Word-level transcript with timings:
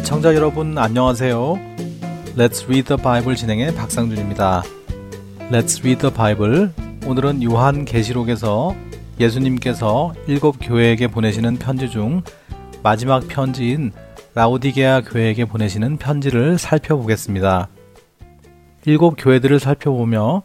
애청자 0.00 0.34
여러분 0.34 0.78
안녕하세요. 0.78 1.36
Let's 2.34 2.64
Read 2.64 2.84
the 2.84 3.00
Bible 3.00 3.36
진행의 3.36 3.74
박상준입니다. 3.74 4.62
Let's 5.50 5.80
Read 5.80 5.98
the 6.00 6.12
Bible 6.12 6.70
오늘은 7.06 7.42
요한 7.42 7.84
계시록에서 7.84 8.74
예수님께서 9.20 10.14
일곱 10.26 10.56
교회에게 10.58 11.06
보내시는 11.08 11.58
편지 11.58 11.90
중 11.90 12.22
마지막 12.82 13.28
편지인 13.28 13.92
라오디게아 14.34 15.02
교회에게 15.02 15.44
보내시는 15.44 15.98
편지를 15.98 16.56
살펴보겠습니다. 16.56 17.68
일곱 18.86 19.16
교회들을 19.18 19.60
살펴보며 19.60 20.42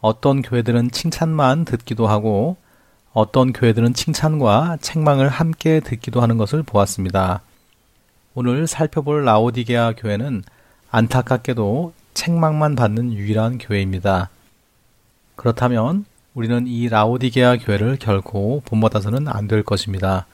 어떤 0.00 0.40
교회들은 0.40 0.90
칭찬만 0.90 1.66
듣기도 1.66 2.06
하고 2.06 2.56
어떤 3.12 3.52
교회들은 3.52 3.92
칭찬과 3.92 4.78
책망을 4.80 5.28
함께 5.28 5.80
듣기도 5.80 6.22
하는 6.22 6.38
것을 6.38 6.62
보았습니다. 6.62 7.42
오늘 8.36 8.66
살펴볼 8.66 9.24
라오디게아 9.24 9.94
교회는 9.96 10.42
안타깝게도 10.90 11.92
책망만 12.14 12.74
받는 12.74 13.12
유일한 13.12 13.58
교회입니다. 13.58 14.28
그렇다면 15.36 16.04
우리는 16.34 16.66
이 16.66 16.88
라오디게아 16.88 17.58
교회를 17.58 17.96
결코 18.00 18.60
본받아서는 18.64 19.28
안 19.28 19.46
될 19.46 19.62
것입니다. 19.62 20.26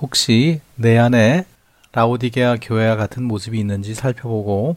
혹시 0.00 0.60
내 0.74 0.98
안에 0.98 1.46
라오디게아 1.92 2.56
교회와 2.60 2.96
같은 2.96 3.22
모습이 3.22 3.56
있는지 3.58 3.94
살펴보고 3.94 4.76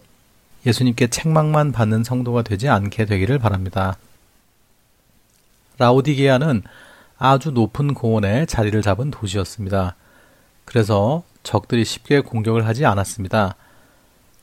예수님께 0.68 1.08
책망만 1.08 1.72
받는 1.72 2.04
성도가 2.04 2.44
되지 2.44 2.70
않게 2.70 3.06
되기를 3.06 3.40
바랍니다. 3.40 3.98
라오디게아는 5.80 6.62
아주 7.18 7.50
높은 7.52 7.96
고원에 7.96 8.46
자리를 8.46 8.80
잡은 8.84 9.10
도시였습니다. 9.10 9.96
그래서 10.66 11.24
적들이 11.50 11.84
쉽게 11.84 12.20
공격을 12.20 12.68
하지 12.68 12.86
않았습니다. 12.86 13.56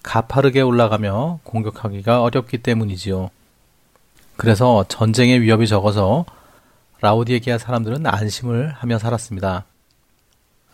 가파르게 0.03 0.61
올라가며 0.61 1.39
공격하기가 1.45 2.21
어렵기 2.21 2.59
때문이지요. 2.59 3.31
그래서 4.37 4.85
전쟁의 4.89 5.41
위협이 5.41 5.69
적어서 5.69 6.25
라우디게아 7.03 7.59
사람들은 7.59 8.07
안심을 8.07 8.73
하며 8.73 8.99
살았습니다. 8.99 9.67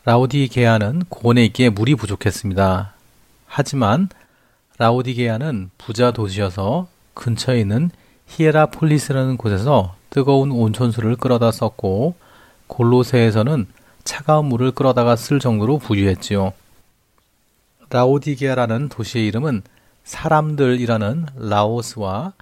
라우디게아는 0.06 1.02
고원에 1.10 1.44
있기에 1.44 1.68
물이 1.68 1.96
부족했습니다. 1.96 2.94
하지만 3.46 4.08
라우디게아는 4.78 5.70
부자 5.76 6.12
도시여서 6.12 6.88
근처에 7.12 7.60
있는 7.60 7.90
히에라폴리스라는 8.28 9.36
곳에서 9.36 9.96
뜨거운 10.08 10.50
온천수를 10.50 11.16
끌어다 11.16 11.52
썼고 11.52 12.14
골로세에서는 12.68 13.66
차가운 14.04 14.46
물을 14.46 14.70
끌어다가 14.70 15.16
쓸 15.16 15.38
정도로 15.38 15.78
부유했지요. 15.78 16.52
라오디게아라는 17.90 18.88
도시의 18.88 19.26
이름은 19.26 19.62
사람들이라는 20.04 21.26
라오스와 21.36 22.32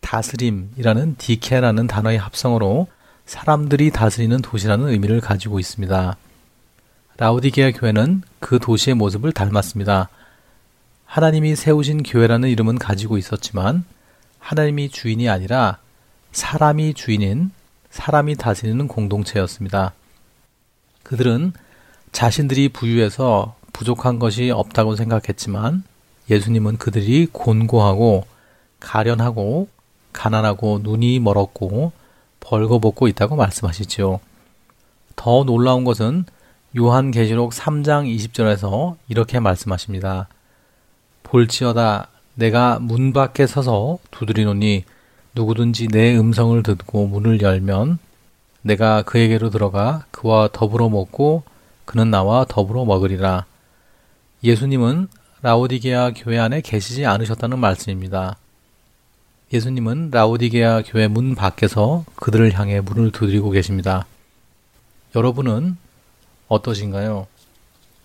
다스림이라는 0.00 1.16
디케라는 1.16 1.86
단어의 1.86 2.18
합성어로 2.18 2.88
사람들이 3.24 3.90
다스리는 3.90 4.36
도시라는 4.42 4.88
의미를 4.88 5.20
가지고 5.20 5.58
있습니다. 5.58 6.16
라오디게아 7.16 7.72
교회는 7.72 8.22
그 8.40 8.58
도시의 8.58 8.94
모습을 8.94 9.32
닮았습니다. 9.32 10.08
하나님이 11.06 11.56
세우신 11.56 12.02
교회라는 12.02 12.48
이름은 12.48 12.78
가지고 12.78 13.18
있었지만 13.18 13.84
하나님이 14.38 14.88
주인이 14.90 15.28
아니라 15.28 15.78
사람이 16.32 16.94
주인인 16.94 17.50
사람이 17.90 18.36
다스리는 18.36 18.88
공동체였습니다. 18.88 19.92
그들은 21.02 21.52
자신들이 22.12 22.68
부유해서 22.68 23.56
부족한 23.72 24.18
것이 24.18 24.50
없다고 24.50 24.96
생각했지만 24.96 25.84
예수님은 26.30 26.76
그들이 26.76 27.26
곤고하고 27.32 28.26
가련하고 28.80 29.68
가난하고 30.12 30.80
눈이 30.82 31.20
멀었고 31.20 31.92
벌거벗고 32.40 33.08
있다고 33.08 33.36
말씀하시지요. 33.36 34.20
더 35.16 35.44
놀라운 35.44 35.84
것은 35.84 36.24
요한계시록 36.76 37.52
3장 37.52 38.14
20절에서 38.14 38.96
이렇게 39.08 39.40
말씀하십니다. 39.40 40.28
볼지어다 41.22 42.08
내가 42.34 42.78
문 42.78 43.12
밖에 43.12 43.46
서서 43.46 43.98
두드리노니 44.10 44.84
누구든지 45.34 45.88
내 45.88 46.16
음성을 46.16 46.62
듣고 46.62 47.06
문을 47.06 47.40
열면 47.40 47.98
내가 48.62 49.02
그에게로 49.02 49.50
들어가 49.50 50.06
그와 50.10 50.48
더불어 50.52 50.88
먹고 50.88 51.42
그는 51.84 52.10
나와 52.10 52.44
더불어 52.48 52.84
먹으리라. 52.84 53.44
예수님은 54.44 55.08
라오디게아 55.42 56.12
교회 56.14 56.38
안에 56.38 56.60
계시지 56.60 57.04
않으셨다는 57.04 57.58
말씀입니다. 57.58 58.36
예수님은 59.52 60.10
라오디게아 60.12 60.82
교회 60.86 61.08
문 61.08 61.34
밖에서 61.34 62.04
그들을 62.16 62.58
향해 62.58 62.80
문을 62.80 63.10
두드리고 63.10 63.50
계십니다. 63.50 64.06
여러분은 65.14 65.76
어떠신가요? 66.48 67.26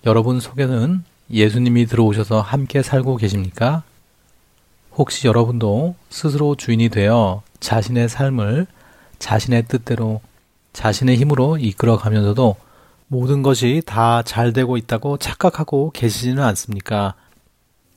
여러분 0.06 0.40
속에는 0.40 1.04
예수님이 1.30 1.86
들어오셔서 1.86 2.42
함께 2.42 2.82
살고 2.82 3.18
계십니까? 3.18 3.84
혹시 4.94 5.28
여러분도 5.28 5.96
스스로 6.10 6.56
주인이 6.56 6.90
되어 6.90 7.44
자신의 7.60 8.10
삶을 8.10 8.66
자신의 9.20 9.68
뜻대로 9.68 10.22
자신의 10.78 11.18
힘으로 11.18 11.58
이끌어 11.58 11.98
가면서도 11.98 12.56
모든 13.08 13.42
것이 13.42 13.82
다 13.84 14.22
잘 14.22 14.54
되고 14.54 14.78
있다고 14.78 15.18
착각하고 15.18 15.90
계시지는 15.90 16.44
않습니까? 16.44 17.16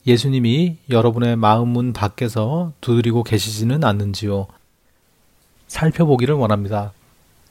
예수님이 0.06 0.78
여러분의 0.88 1.36
마음 1.36 1.68
문 1.68 1.92
밖에서 1.92 2.72
두드리고 2.80 3.22
계시지는 3.22 3.84
않는지요? 3.84 4.46
살펴보기를 5.68 6.34
원합니다. 6.34 6.92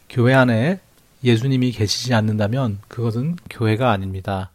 교회 0.10 0.34
안에 0.34 0.80
예수님이 1.24 1.74
계시지 1.74 2.16
않는다면 2.16 2.80
그것은 2.88 3.36
교회가 3.52 3.92
아닙니다. 3.92 4.50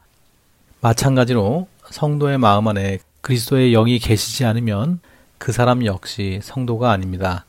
마찬가지로 0.81 1.69
성도의 1.89 2.39
마음 2.39 2.67
안에 2.67 2.99
그리스도의 3.21 3.71
영이 3.71 4.01
계시지 4.01 4.45
않으면 4.45 4.99
그 5.39 5.53
사람 5.53 5.87
역시 5.87 6.41
성도가 6.43 6.91
아닙니다. 6.91 7.45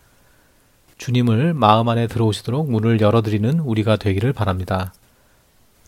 주님을 0.98 1.54
마음 1.54 1.90
안에 1.90 2.08
들어오시도록 2.08 2.72
문을 2.72 3.02
열어드리는 3.02 3.60
우리가 3.60 3.98
되기를 3.98 4.34
바랍니다. 4.34 4.94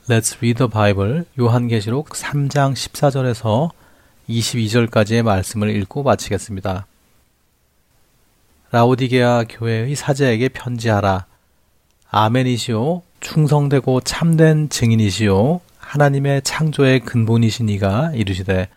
Let's 0.09 0.37
read 0.37 0.57
the 0.57 0.69
Bible 0.69 1.23
요한계시록 1.39 2.09
3장 2.09 2.73
14절에서 2.73 3.71
22절까지의 4.29 5.23
말씀을 5.23 5.75
읽고 5.75 6.03
마치겠습니다. 6.03 6.85
라오디게아 8.71 9.45
교회의 9.49 9.95
사제에게 9.95 10.49
편지하라. 10.49 11.25
아멘이시오. 12.09 13.01
충성되고 13.19 14.01
참된 14.01 14.69
증인이시오. 14.69 15.61
하나님의 15.77 16.41
창조의 16.43 16.99
근본이시니가 17.01 18.11
이르시되 18.13 18.67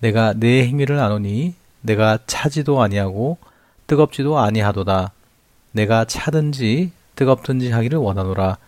내가 0.00 0.32
내 0.34 0.66
행위를 0.66 0.98
아노니 0.98 1.54
내가 1.80 2.18
차지도 2.26 2.82
아니하고 2.82 3.38
뜨겁지도 3.86 4.38
아니하도다. 4.38 5.12
내가 5.72 6.04
차든지 6.04 6.92
뜨겁든지 7.16 7.70
하기를 7.70 7.98
원하노라. 7.98 8.58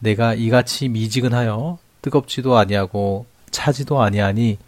내가 0.00 0.34
이같이 0.34 0.88
미지근하여 0.88 1.78
뜨겁지도 2.02 2.56
아니하고 2.56 3.26
차지도 3.50 4.02
아니하니 4.02 4.58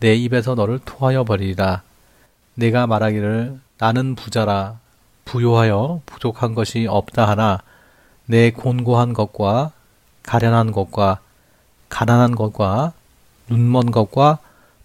내 0.00 0.14
입에서 0.14 0.54
너를 0.54 0.78
토하여 0.84 1.24
버리리라. 1.24 1.82
내가 2.54 2.86
말하기를 2.86 3.58
나는 3.78 4.14
부자라 4.14 4.78
부요하여 5.24 6.00
부족한 6.06 6.54
것이 6.54 6.86
없다 6.88 7.28
하나 7.28 7.60
내 8.26 8.50
곤고한 8.50 9.12
것과 9.12 9.72
가련한 10.22 10.72
것과 10.72 11.20
가난한 11.88 12.34
것과 12.34 12.92
눈먼 13.48 13.90
것과 13.90 14.38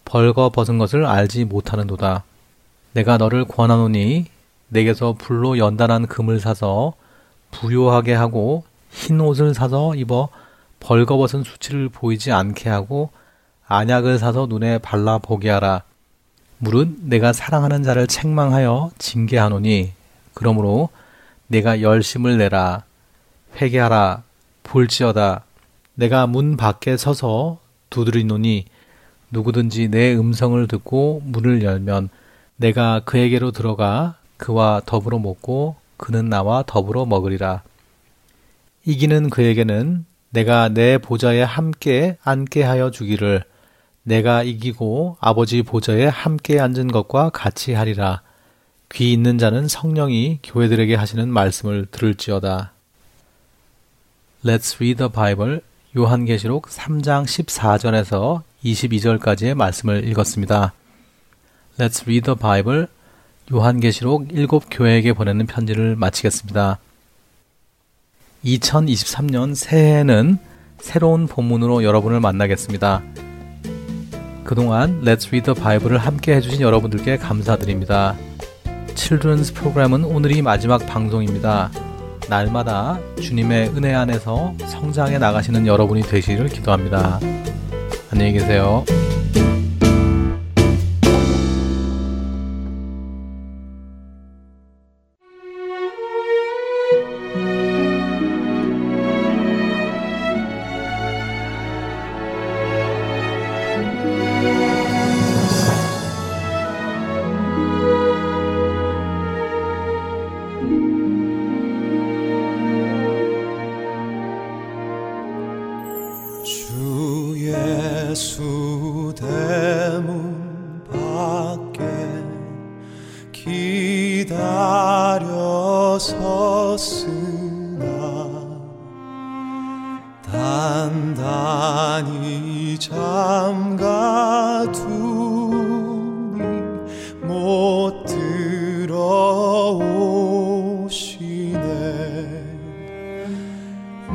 벌거벗은 0.05 0.77
것을 0.77 1.05
알지 1.05 1.45
못하는도다. 1.45 2.23
내가 2.93 3.17
너를 3.17 3.45
권하노니 3.45 4.27
내게서 4.71 5.15
불로 5.17 5.57
연단한 5.57 6.07
금을 6.07 6.39
사서 6.39 6.93
부요하게 7.51 8.13
하고 8.13 8.63
흰 8.89 9.19
옷을 9.19 9.53
사서 9.53 9.95
입어 9.95 10.29
벌거벗은 10.79 11.43
수치를 11.43 11.89
보이지 11.89 12.31
않게 12.31 12.69
하고 12.69 13.11
안약을 13.67 14.17
사서 14.17 14.47
눈에 14.47 14.77
발라 14.77 15.17
보게 15.17 15.49
하라. 15.49 15.83
물은 16.57 16.97
내가 17.03 17.33
사랑하는 17.33 17.83
자를 17.83 18.07
책망하여 18.07 18.91
징계하노니 18.97 19.91
그러므로 20.33 20.89
내가 21.47 21.81
열심을 21.81 22.37
내라. 22.37 22.83
회개하라. 23.61 24.23
볼지어다. 24.63 25.43
내가 25.95 26.27
문 26.27 26.55
밖에 26.55 26.95
서서 26.95 27.59
두드리노니 27.89 28.65
누구든지 29.31 29.89
내 29.89 30.15
음성을 30.15 30.65
듣고 30.67 31.21
문을 31.25 31.61
열면 31.61 32.09
내가 32.55 33.01
그에게로 33.01 33.51
들어가 33.51 34.15
그와 34.41 34.81
더불어 34.87 35.19
먹고 35.19 35.75
그는 35.97 36.27
나와 36.27 36.63
더불어 36.65 37.05
먹으리라. 37.05 37.61
이기는 38.85 39.29
그에게는 39.29 40.05
내가 40.31 40.67
내 40.67 40.97
보좌에 40.97 41.43
함께 41.43 42.17
앉게 42.23 42.63
하여 42.63 42.89
주기를 42.89 43.43
내가 44.01 44.41
이기고 44.41 45.17
아버지 45.19 45.61
보좌에 45.61 46.07
함께 46.07 46.59
앉은 46.59 46.87
것과 46.87 47.29
같이 47.29 47.73
하리라. 47.73 48.23
귀 48.91 49.13
있는 49.13 49.37
자는 49.37 49.67
성령이 49.67 50.39
교회들에게 50.41 50.95
하시는 50.95 51.29
말씀을 51.29 51.85
들을지어다. 51.91 52.73
Let's 54.43 54.75
read 54.77 54.97
the 54.97 55.11
Bible. 55.11 55.61
요한계시록 55.95 56.67
3장 56.67 57.25
14절에서 57.25 58.41
22절까지의 58.63 59.53
말씀을 59.53 60.07
읽었습니다. 60.07 60.73
Let's 61.77 62.01
read 62.03 62.25
the 62.25 62.35
Bible. 62.35 62.87
요한계시록 63.51 64.29
7 64.29 64.47
교회에게 64.69 65.13
보내는 65.13 65.45
편지를 65.45 65.95
마치겠습니다. 65.95 66.79
2023년 68.45 69.55
새해에는 69.55 70.37
새로운 70.79 71.27
본문으로 71.27 71.83
여러분을 71.83 72.19
만나겠습니다. 72.19 73.03
그동안 74.43 75.01
Let's 75.01 75.27
Read 75.27 75.53
the 75.53 75.55
Bible을 75.55 75.97
함께 75.97 76.35
해주신 76.35 76.61
여러분들께 76.61 77.17
감사드립니다. 77.17 78.15
칠드런스 78.95 79.53
프로그램은 79.53 80.03
오늘이 80.03 80.41
마지막 80.41 80.85
방송입니다. 80.85 81.71
날마다 82.29 82.99
주님의 83.21 83.69
은혜 83.69 83.93
안에서 83.93 84.53
성장해 84.65 85.17
나가시는 85.17 85.67
여러분이 85.67 86.03
되시기를 86.03 86.47
기도합니다. 86.47 87.19
안녕히 88.11 88.33
계세요. 88.33 88.83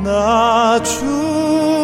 나의 0.03 1.76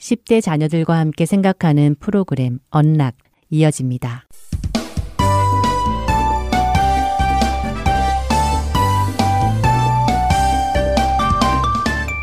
10대 0.00 0.42
자녀들과 0.42 0.98
함께 0.98 1.26
생각하는 1.26 1.94
프로그램 2.00 2.58
언락 2.70 3.16
이어집니다. 3.50 4.26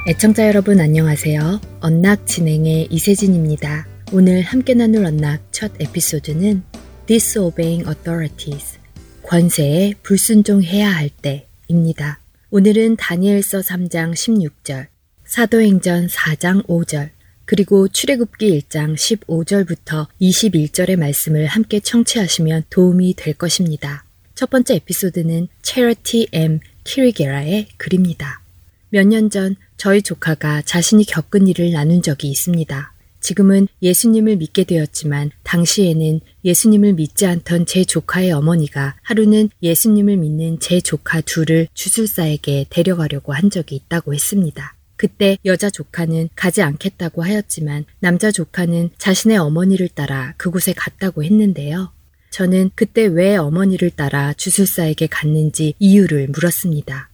애청자 0.08 0.48
여러분 0.48 0.80
안녕하세요. 0.80 1.60
언락 1.82 2.26
진행의 2.26 2.88
이세진입니다. 2.90 3.86
오늘 4.14 4.42
함께 4.42 4.74
나눌 4.74 5.06
언락 5.06 5.42
첫 5.52 5.72
에피소드는 5.80 6.64
Disobeying 7.08 7.88
Authorities 7.88 8.80
권세에 9.24 9.94
불순종해야 10.04 10.90
할 10.90 11.10
때입니다. 11.10 12.22
오늘은 12.50 12.96
다니엘서 12.96 13.60
3장 13.60 14.14
16절, 14.14 14.88
사도행전 15.26 16.08
4장 16.08 16.66
5절, 16.68 17.10
그리고 17.48 17.88
출애굽기 17.88 18.60
1장 18.60 18.96
15절부터 18.96 20.08
21절의 20.22 20.98
말씀을 20.98 21.48
함께 21.48 21.80
청취하시면 21.80 22.66
도움이 22.70 23.14
될 23.16 23.34
것입니다. 23.34 24.04
첫 24.36 24.50
번째 24.50 24.76
에피소드는 24.76 25.48
Charity 25.64 26.28
M. 26.34 26.60
키리게라의 26.84 27.70
글입니다. 27.78 28.42
몇 28.90 29.08
년 29.08 29.30
전 29.30 29.56
저희 29.78 30.02
조카가 30.02 30.62
자신이 30.64 31.06
겪은 31.06 31.48
일을 31.48 31.72
나눈 31.72 32.02
적이 32.02 32.30
있습니다. 32.32 32.94
지금은 33.22 33.68
예수님을 33.82 34.36
믿게 34.38 34.64
되었지만 34.66 35.32
당시에는 35.44 36.20
예수님을 36.46 36.94
믿지 36.94 37.26
않던 37.26 37.66
제 37.66 37.84
조카의 37.84 38.32
어머니가 38.32 38.96
하루는 39.04 39.50
예수님을 39.64 40.18
믿는 40.18 40.60
제 40.60 40.80
조카 40.82 41.22
둘을 41.22 41.68
주술사에게 41.74 42.68
데려가려고 42.70 43.34
한 43.34 43.50
적이 43.50 43.76
있다고 43.76 44.14
했습니다. 44.14 44.77
그때 44.98 45.38
여자 45.46 45.70
조카는 45.70 46.30
가지 46.36 46.62
않겠다고 46.62 47.24
하였지만 47.24 47.86
남자 48.00 48.32
조카는 48.32 48.90
자신의 48.98 49.38
어머니를 49.38 49.88
따라 49.88 50.34
그곳에 50.38 50.74
갔다고 50.74 51.24
했는데요. 51.24 51.92
저는 52.32 52.72
그때 52.76 53.06
왜 53.06 53.38
어머니를 53.38 53.90
따라 53.92 54.34
주술사에게 54.34 55.08
갔는지 55.08 55.76
이유를 55.80 56.28
물었습니다. 56.28 57.10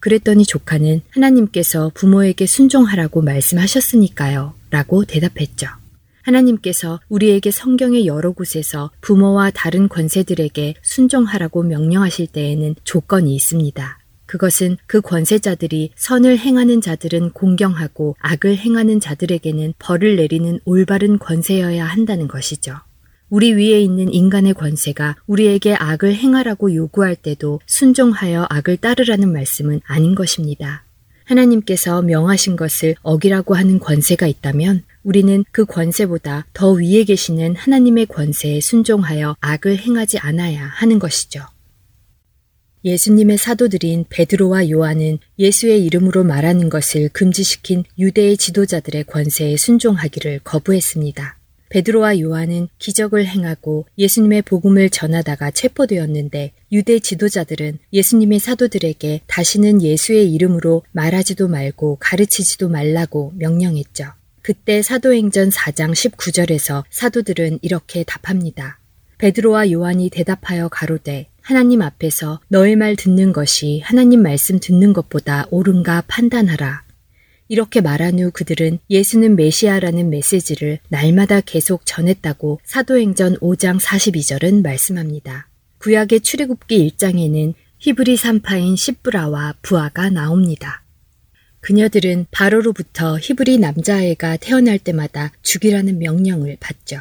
그랬더니 0.00 0.44
조카는 0.44 1.00
하나님께서 1.10 1.90
부모에게 1.94 2.46
순종하라고 2.46 3.22
말씀하셨으니까요. 3.22 4.54
라고 4.70 5.04
대답했죠. 5.04 5.66
하나님께서 6.22 7.00
우리에게 7.08 7.50
성경의 7.50 8.06
여러 8.06 8.32
곳에서 8.32 8.90
부모와 9.00 9.50
다른 9.50 9.88
권세들에게 9.88 10.74
순종하라고 10.82 11.62
명령하실 11.62 12.28
때에는 12.28 12.74
조건이 12.84 13.34
있습니다. 13.34 13.98
그것은 14.28 14.76
그 14.86 15.00
권세자들이 15.00 15.92
선을 15.96 16.38
행하는 16.38 16.80
자들은 16.80 17.30
공경하고 17.30 18.14
악을 18.20 18.58
행하는 18.58 19.00
자들에게는 19.00 19.74
벌을 19.78 20.16
내리는 20.16 20.60
올바른 20.64 21.18
권세여야 21.18 21.84
한다는 21.84 22.28
것이죠. 22.28 22.76
우리 23.30 23.52
위에 23.52 23.80
있는 23.80 24.12
인간의 24.12 24.54
권세가 24.54 25.16
우리에게 25.26 25.74
악을 25.74 26.14
행하라고 26.14 26.74
요구할 26.74 27.16
때도 27.16 27.60
순종하여 27.66 28.46
악을 28.50 28.76
따르라는 28.76 29.32
말씀은 29.32 29.80
아닌 29.86 30.14
것입니다. 30.14 30.84
하나님께서 31.24 32.02
명하신 32.02 32.56
것을 32.56 32.96
어기라고 33.02 33.54
하는 33.54 33.78
권세가 33.78 34.26
있다면 34.26 34.82
우리는 35.04 35.44
그 35.52 35.64
권세보다 35.64 36.46
더 36.52 36.72
위에 36.72 37.04
계시는 37.04 37.56
하나님의 37.56 38.06
권세에 38.06 38.60
순종하여 38.60 39.36
악을 39.40 39.78
행하지 39.78 40.18
않아야 40.18 40.66
하는 40.66 40.98
것이죠. 40.98 41.46
예수님의 42.84 43.38
사도들인 43.38 44.06
베드로와 44.08 44.70
요한은 44.70 45.18
예수의 45.38 45.84
이름으로 45.84 46.24
말하는 46.24 46.68
것을 46.68 47.08
금지시킨 47.10 47.84
유대의 47.98 48.36
지도자들의 48.36 49.04
권세에 49.04 49.56
순종하기를 49.56 50.40
거부했습니다. 50.44 51.38
베드로와 51.70 52.20
요한은 52.20 52.68
기적을 52.78 53.26
행하고 53.26 53.86
예수님의 53.98 54.42
복음을 54.42 54.88
전하다가 54.88 55.50
체포되었는데 55.50 56.52
유대 56.72 56.98
지도자들은 56.98 57.78
예수님의 57.92 58.38
사도들에게 58.38 59.22
다시는 59.26 59.82
예수의 59.82 60.32
이름으로 60.32 60.82
말하지도 60.92 61.48
말고 61.48 61.98
가르치지도 62.00 62.68
말라고 62.68 63.32
명령했죠. 63.36 64.12
그때 64.40 64.80
사도행전 64.80 65.50
4장 65.50 65.92
19절에서 65.92 66.84
사도들은 66.88 67.58
이렇게 67.60 68.02
답합니다. 68.04 68.78
베드로와 69.18 69.70
요한이 69.70 70.10
대답하여 70.10 70.68
가로되 70.68 71.26
하나님 71.48 71.80
앞에서 71.80 72.40
너의 72.48 72.76
말 72.76 72.94
듣는 72.94 73.32
것이 73.32 73.80
하나님 73.82 74.20
말씀 74.20 74.60
듣는 74.60 74.92
것보다 74.92 75.46
옳은가 75.50 76.02
판단하라. 76.06 76.82
이렇게 77.48 77.80
말한 77.80 78.18
후 78.18 78.30
그들은 78.30 78.80
예수는 78.90 79.34
메시아라는 79.34 80.10
메시지를 80.10 80.78
날마다 80.90 81.40
계속 81.40 81.86
전했다고 81.86 82.60
사도행전 82.64 83.36
5장 83.36 83.80
42절은 83.80 84.62
말씀합니다. 84.62 85.48
구약의 85.78 86.20
출애굽기 86.20 86.86
1장에는 86.90 87.54
히브리 87.78 88.18
산파인 88.18 88.76
시브라와 88.76 89.54
부하가 89.62 90.10
나옵니다. 90.10 90.82
그녀들은 91.60 92.26
바로로부터 92.30 93.18
히브리 93.18 93.56
남자아이가 93.56 94.36
태어날 94.36 94.78
때마다 94.78 95.32
죽이라는 95.40 95.98
명령을 95.98 96.58
받죠. 96.60 97.00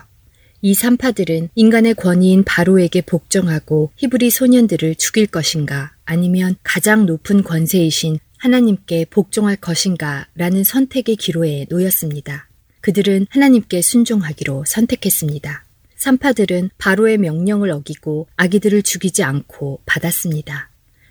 이 0.62 0.74
산파들은 0.74 1.50
인간의 1.56 1.96
권위인 1.96 2.44
바로에게 2.44 3.02
복종하고 3.02 3.92
히브리 3.96 4.30
소년들을 4.30 4.96
죽일 4.96 5.28
것인가 5.28 5.94
아니면 6.06 6.56
가장 6.64 7.06
높은 7.06 7.44
권세이신 7.44 8.20
하나님께 8.38 9.06
복종할 9.10 9.56
것인가 9.56 10.28
라는 10.36 10.64
선택의 10.64 11.16
기로에 11.16 11.66
놓였습니다. 11.70 12.48
그들은 12.82 13.28
하나님께 13.30 13.82
순종하기로 13.82 14.64
선택했습니다. 14.66 15.66
산파들은 15.96 16.70
바로의 16.78 17.18
명령을 17.18 17.72
어기고 17.72 18.28
아기들을 18.36 18.84
죽이지 18.84 19.24
않고 19.24 19.82
받았습니다. 19.86 20.70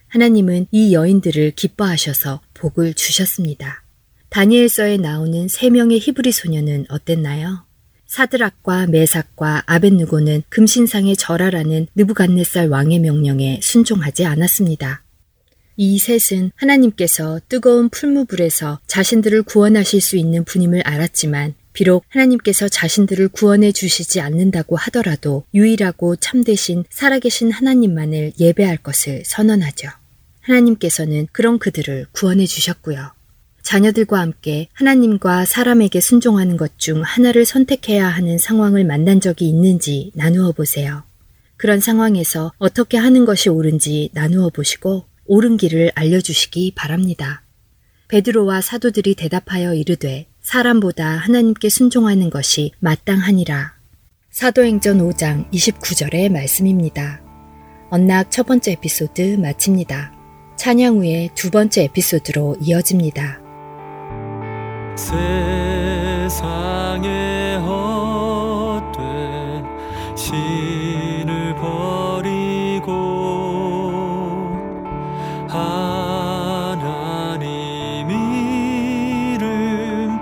하나님은 0.09 0.69
이 0.71 0.95
여인들을 0.95 1.53
기뻐하셔서 1.53 2.41
복을 2.55 2.95
주셨습니다. 2.95 3.83
다니엘서에 4.31 4.97
나오는 4.97 5.49
세 5.49 5.71
명의 5.71 5.99
히브리 5.99 6.33
소녀는 6.33 6.87
어땠나요? 6.89 7.66
사드락과 8.17 8.87
메삭과 8.87 9.65
아벤누고는 9.67 10.45
금신상에 10.49 11.15
절하라는 11.17 11.87
느부갓네살 11.95 12.69
왕의 12.69 13.01
명령에 13.01 13.61
순종하지 13.63 14.25
않았습니다. 14.25 15.03
이 15.77 15.99
셋은 15.99 16.53
하나님께서 16.55 17.41
뜨거운 17.51 17.91
풀무불에서 17.91 18.81
자신들을 18.87 19.43
구원하실 19.43 20.01
수 20.01 20.17
있는 20.17 20.45
분임을 20.45 20.81
알았지만 20.87 21.53
비록 21.75 22.05
하나님께서 22.09 22.71
자신들을 22.71 23.29
구원해 23.29 23.71
주시지 23.71 24.23
않는다고 24.23 24.77
하더라도 24.77 25.45
유일하고 25.53 26.17
참되신 26.17 26.85
살아계신 26.89 27.51
하나님만을 27.51 28.33
예배할 28.41 28.79
것을 28.79 29.25
선언하죠. 29.27 29.91
하나님께서는 30.41 31.27
그런 31.33 31.59
그들을 31.59 32.07
구원해 32.13 32.47
주셨고요. 32.47 33.16
자녀들과 33.67 34.21
함께 34.21 34.69
하나님과 34.75 35.45
사람에게 35.45 36.01
순종하는 36.01 36.57
것 36.57 36.79
중 36.79 37.03
하나를 37.03 37.45
선택해야 37.45 38.07
하는 38.07 38.39
상황을 38.39 38.85
만난 38.85 39.21
적이 39.21 39.49
있는지 39.49 40.13
나누어 40.15 40.53
보세요. 40.53 41.03
그런 41.57 41.81
상황에서 41.81 42.53
어떻게 42.59 42.97
하는 42.97 43.25
것이 43.25 43.49
옳은지 43.49 44.11
나누어 44.13 44.51
보시고 44.51 45.07
옳은 45.25 45.57
길을 45.57 45.91
알려주시기 45.97 46.75
바랍니다. 46.77 47.43
베드로와 48.07 48.61
사도들이 48.61 49.17
대답하여 49.17 49.75
이르되 49.75 50.29
사람보다 50.43 51.05
하나님께 51.05 51.69
순종하는 51.69 52.31
것이 52.31 52.71
마땅하니라. 52.79 53.75
사도행전 54.31 54.99
5장 54.99 55.51
29절의 55.51 56.31
말씀입니다. 56.31 57.21
언락 57.91 58.31
첫 58.31 58.47
번째 58.47 58.73
에피소드 58.73 59.39
마칩니다. 59.41 60.13
찬양 60.57 60.99
후에 60.99 61.31
두 61.35 61.51
번째 61.51 61.83
에피소드로 61.85 62.59
이어집니다. 62.61 63.46
세상에 64.97 66.37
헛된 67.57 69.67
신을 70.17 71.55
버리고 71.57 72.93
하나님 75.49 76.91
이름 78.11 80.19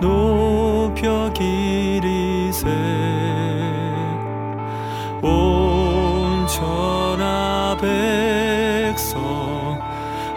높여 0.00 1.32
기리세. 1.32 2.66
온 5.22 6.46
천하 6.48 7.76
백성 7.80 9.78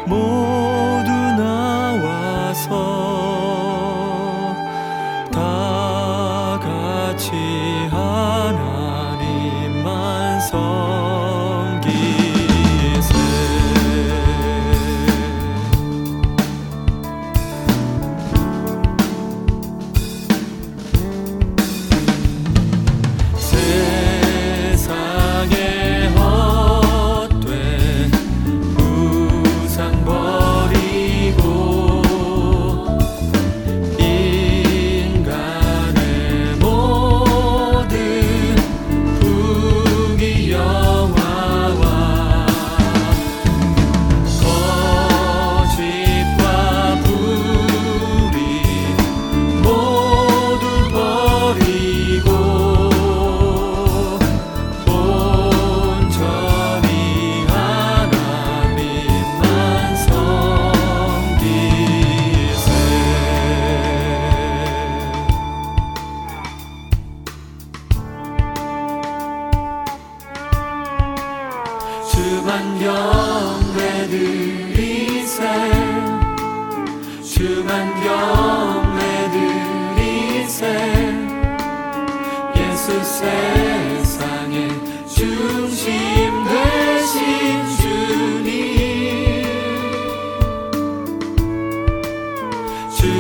모두 0.06 1.10
나와서 1.38 3.19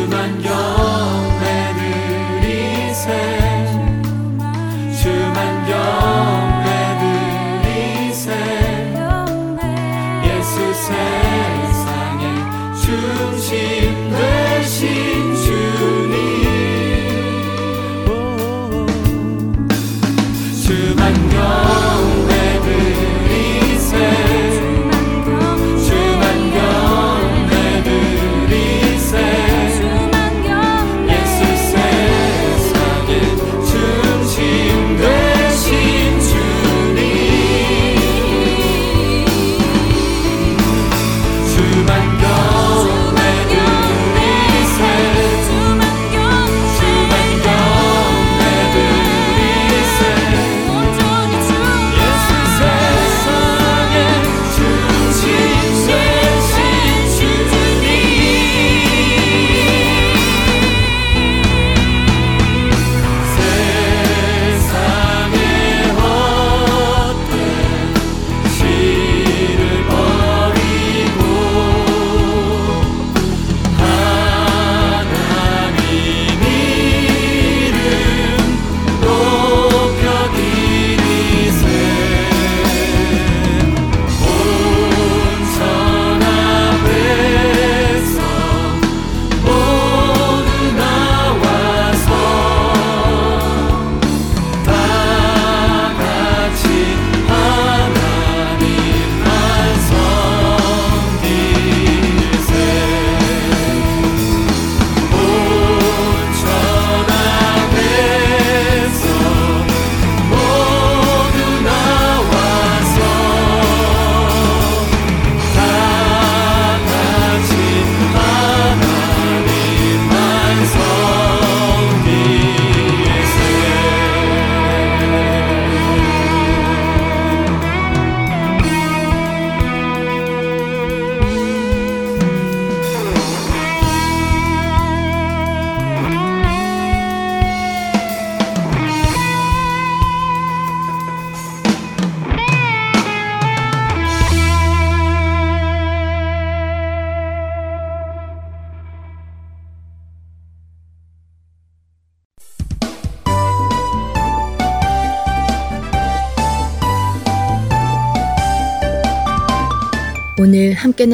만져 0.10 1.29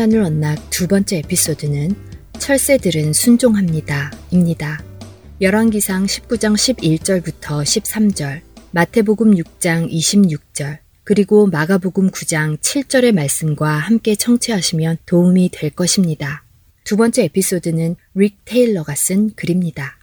눌 0.07 0.23
언락 0.23 0.69
두 0.69 0.87
번째 0.87 1.17
에피소드는 1.17 1.95
철새들은 2.39 3.13
순종합니다. 3.13 4.11
입니다. 4.31 4.83
열왕기상 5.41 6.05
19장 6.05 6.53
11절부터 6.53 7.63
13절, 7.63 8.41
마태복음 8.71 9.35
6장 9.35 9.91
26절, 9.91 10.79
그리고 11.03 11.47
마가복음 11.47 12.11
9장 12.11 12.57
7절의 12.59 13.13
말씀과 13.13 13.69
함께 13.69 14.15
청취하시면 14.15 14.97
도움이 15.05 15.49
될 15.51 15.69
것입니다. 15.69 16.43
두 16.83 16.97
번째 16.97 17.23
에피소드는 17.25 17.95
릭 18.15 18.37
테일러가 18.45 18.95
쓴 18.95 19.31
글입니다. 19.35 19.97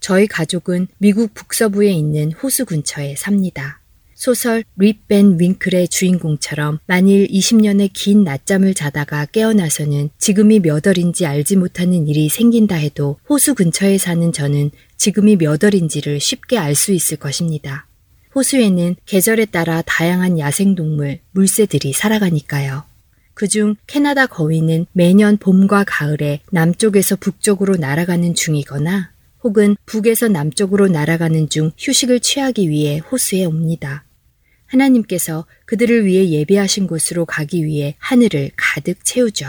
저희 0.00 0.26
가족은 0.26 0.88
미국 0.98 1.34
북서부에 1.34 1.90
있는 1.90 2.32
호수 2.32 2.64
근처에 2.64 3.16
삽니다. 3.16 3.79
소설 4.20 4.64
립벤 4.76 5.40
윙클의 5.40 5.88
주인공처럼 5.88 6.78
만일 6.86 7.26
20년의 7.28 7.88
긴 7.94 8.22
낮잠을 8.22 8.74
자다가 8.74 9.24
깨어나서는 9.24 10.10
지금이 10.18 10.60
몇 10.60 10.86
월인지 10.86 11.24
알지 11.24 11.56
못하는 11.56 12.06
일이 12.06 12.28
생긴다 12.28 12.74
해도 12.74 13.18
호수 13.30 13.54
근처에 13.54 13.96
사는 13.96 14.30
저는 14.30 14.72
지금이 14.98 15.36
몇 15.36 15.64
월인지를 15.64 16.20
쉽게 16.20 16.58
알 16.58 16.74
수 16.74 16.92
있을 16.92 17.16
것입니다. 17.16 17.86
호수에는 18.34 18.96
계절에 19.06 19.46
따라 19.46 19.82
다양한 19.86 20.38
야생동물, 20.38 21.20
물새들이 21.30 21.94
살아가니까요. 21.94 22.82
그중 23.32 23.76
캐나다 23.86 24.26
거위는 24.26 24.84
매년 24.92 25.38
봄과 25.38 25.84
가을에 25.86 26.40
남쪽에서 26.52 27.16
북쪽으로 27.16 27.76
날아가는 27.76 28.34
중이거나 28.34 29.12
혹은 29.42 29.76
북에서 29.86 30.28
남쪽으로 30.28 30.88
날아가는 30.88 31.48
중 31.48 31.70
휴식을 31.78 32.20
취하기 32.20 32.68
위해 32.68 32.98
호수에 32.98 33.46
옵니다. 33.46 34.04
하나님께서 34.70 35.46
그들을 35.66 36.04
위해 36.04 36.30
예비하신 36.30 36.86
곳으로 36.86 37.26
가기 37.26 37.64
위해 37.64 37.96
하늘을 37.98 38.50
가득 38.56 39.04
채우죠. 39.04 39.46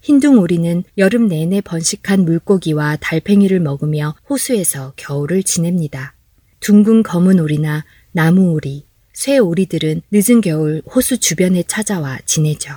흰둥 0.00 0.38
오리는 0.38 0.84
여름 0.98 1.26
내내 1.26 1.60
번식한 1.62 2.24
물고기와 2.24 2.96
달팽이를 2.96 3.60
먹으며 3.60 4.14
호수에서 4.28 4.92
겨울을 4.96 5.42
지냅니다. 5.42 6.14
둥근 6.60 7.02
검은 7.02 7.40
오리나 7.40 7.84
나무 8.12 8.52
오리, 8.52 8.86
쇠 9.12 9.38
오리들은 9.38 10.02
늦은 10.12 10.42
겨울 10.42 10.82
호수 10.86 11.18
주변에 11.18 11.62
찾아와 11.64 12.18
지내죠. 12.24 12.70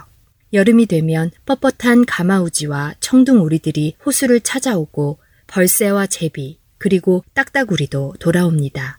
여름이 0.54 0.88
되면 0.88 1.30
뻣뻣한 1.46 2.06
가마우지와 2.08 2.96
청둥 3.00 3.42
오리들이 3.42 3.96
호수를 4.06 4.42
찾아오고 4.42 5.20
벌새와 5.48 6.08
제비, 6.08 6.58
그리고 6.78 7.24
딱따구리도 7.34 8.16
돌아옵니다. 8.20 8.99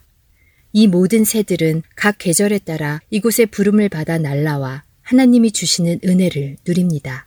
이 0.73 0.87
모든 0.87 1.25
새들은 1.25 1.83
각 1.97 2.17
계절에 2.19 2.59
따라 2.59 3.01
이곳의 3.11 3.47
부름을 3.47 3.89
받아 3.89 4.19
날라와 4.19 4.85
하나님이 5.03 5.51
주시는 5.51 6.01
은혜를 6.05 6.57
누립니다. 6.67 7.27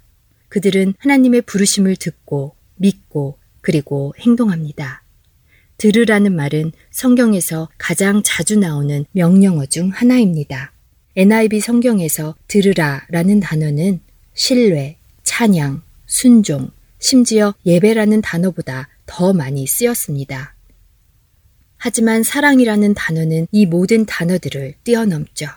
그들은 0.50 0.94
하나님의 1.00 1.42
부르심을 1.42 1.96
듣고 1.98 2.56
믿고 2.76 3.38
그리고 3.62 4.14
행동합니다. 4.20 5.04
들으라는 5.78 6.36
말은 6.36 6.72
성경에서 6.92 7.70
가장 7.78 8.22
자주 8.24 8.58
나오는 8.58 9.06
명령어 9.12 9.66
중 9.66 9.90
하나입니다. 9.90 10.72
NIV 11.16 11.60
성경에서 11.60 12.36
들으라 12.48 13.06
라는 13.10 13.40
단어는 13.40 14.00
신뢰, 14.34 14.98
찬양, 15.24 15.82
순종, 16.06 16.72
심지어 17.00 17.54
예배라는 17.66 18.22
단어보다 18.22 18.88
더 19.06 19.34
많이 19.34 19.68
쓰였습니다. 19.68 20.56
하지만 21.86 22.24
사랑이라는 22.24 22.94
단어는 22.94 23.48
이 23.52 23.66
모든 23.66 24.06
단어들을 24.06 24.76
뛰어넘죠. 24.86 25.48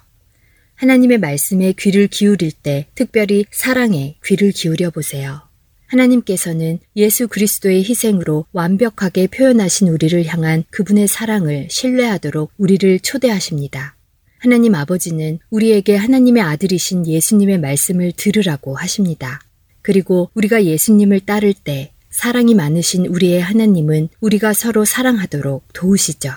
하나님의 0.74 1.18
말씀에 1.18 1.72
귀를 1.78 2.08
기울일 2.08 2.50
때 2.50 2.88
특별히 2.96 3.44
사랑에 3.52 4.16
귀를 4.24 4.50
기울여 4.50 4.90
보세요. 4.90 5.42
하나님께서는 5.86 6.80
예수 6.96 7.28
그리스도의 7.28 7.84
희생으로 7.84 8.44
완벽하게 8.50 9.28
표현하신 9.28 9.86
우리를 9.86 10.26
향한 10.26 10.64
그분의 10.70 11.06
사랑을 11.06 11.68
신뢰하도록 11.70 12.50
우리를 12.58 12.98
초대하십니다. 12.98 13.94
하나님 14.38 14.74
아버지는 14.74 15.38
우리에게 15.50 15.94
하나님의 15.94 16.42
아들이신 16.42 17.06
예수님의 17.06 17.60
말씀을 17.60 18.10
들으라고 18.16 18.74
하십니다. 18.74 19.42
그리고 19.80 20.28
우리가 20.34 20.64
예수님을 20.64 21.20
따를 21.20 21.54
때 21.54 21.92
사랑이 22.16 22.54
많으신 22.54 23.04
우리의 23.04 23.42
하나님은 23.42 24.08
우리가 24.20 24.54
서로 24.54 24.86
사랑하도록 24.86 25.64
도우시죠. 25.74 26.32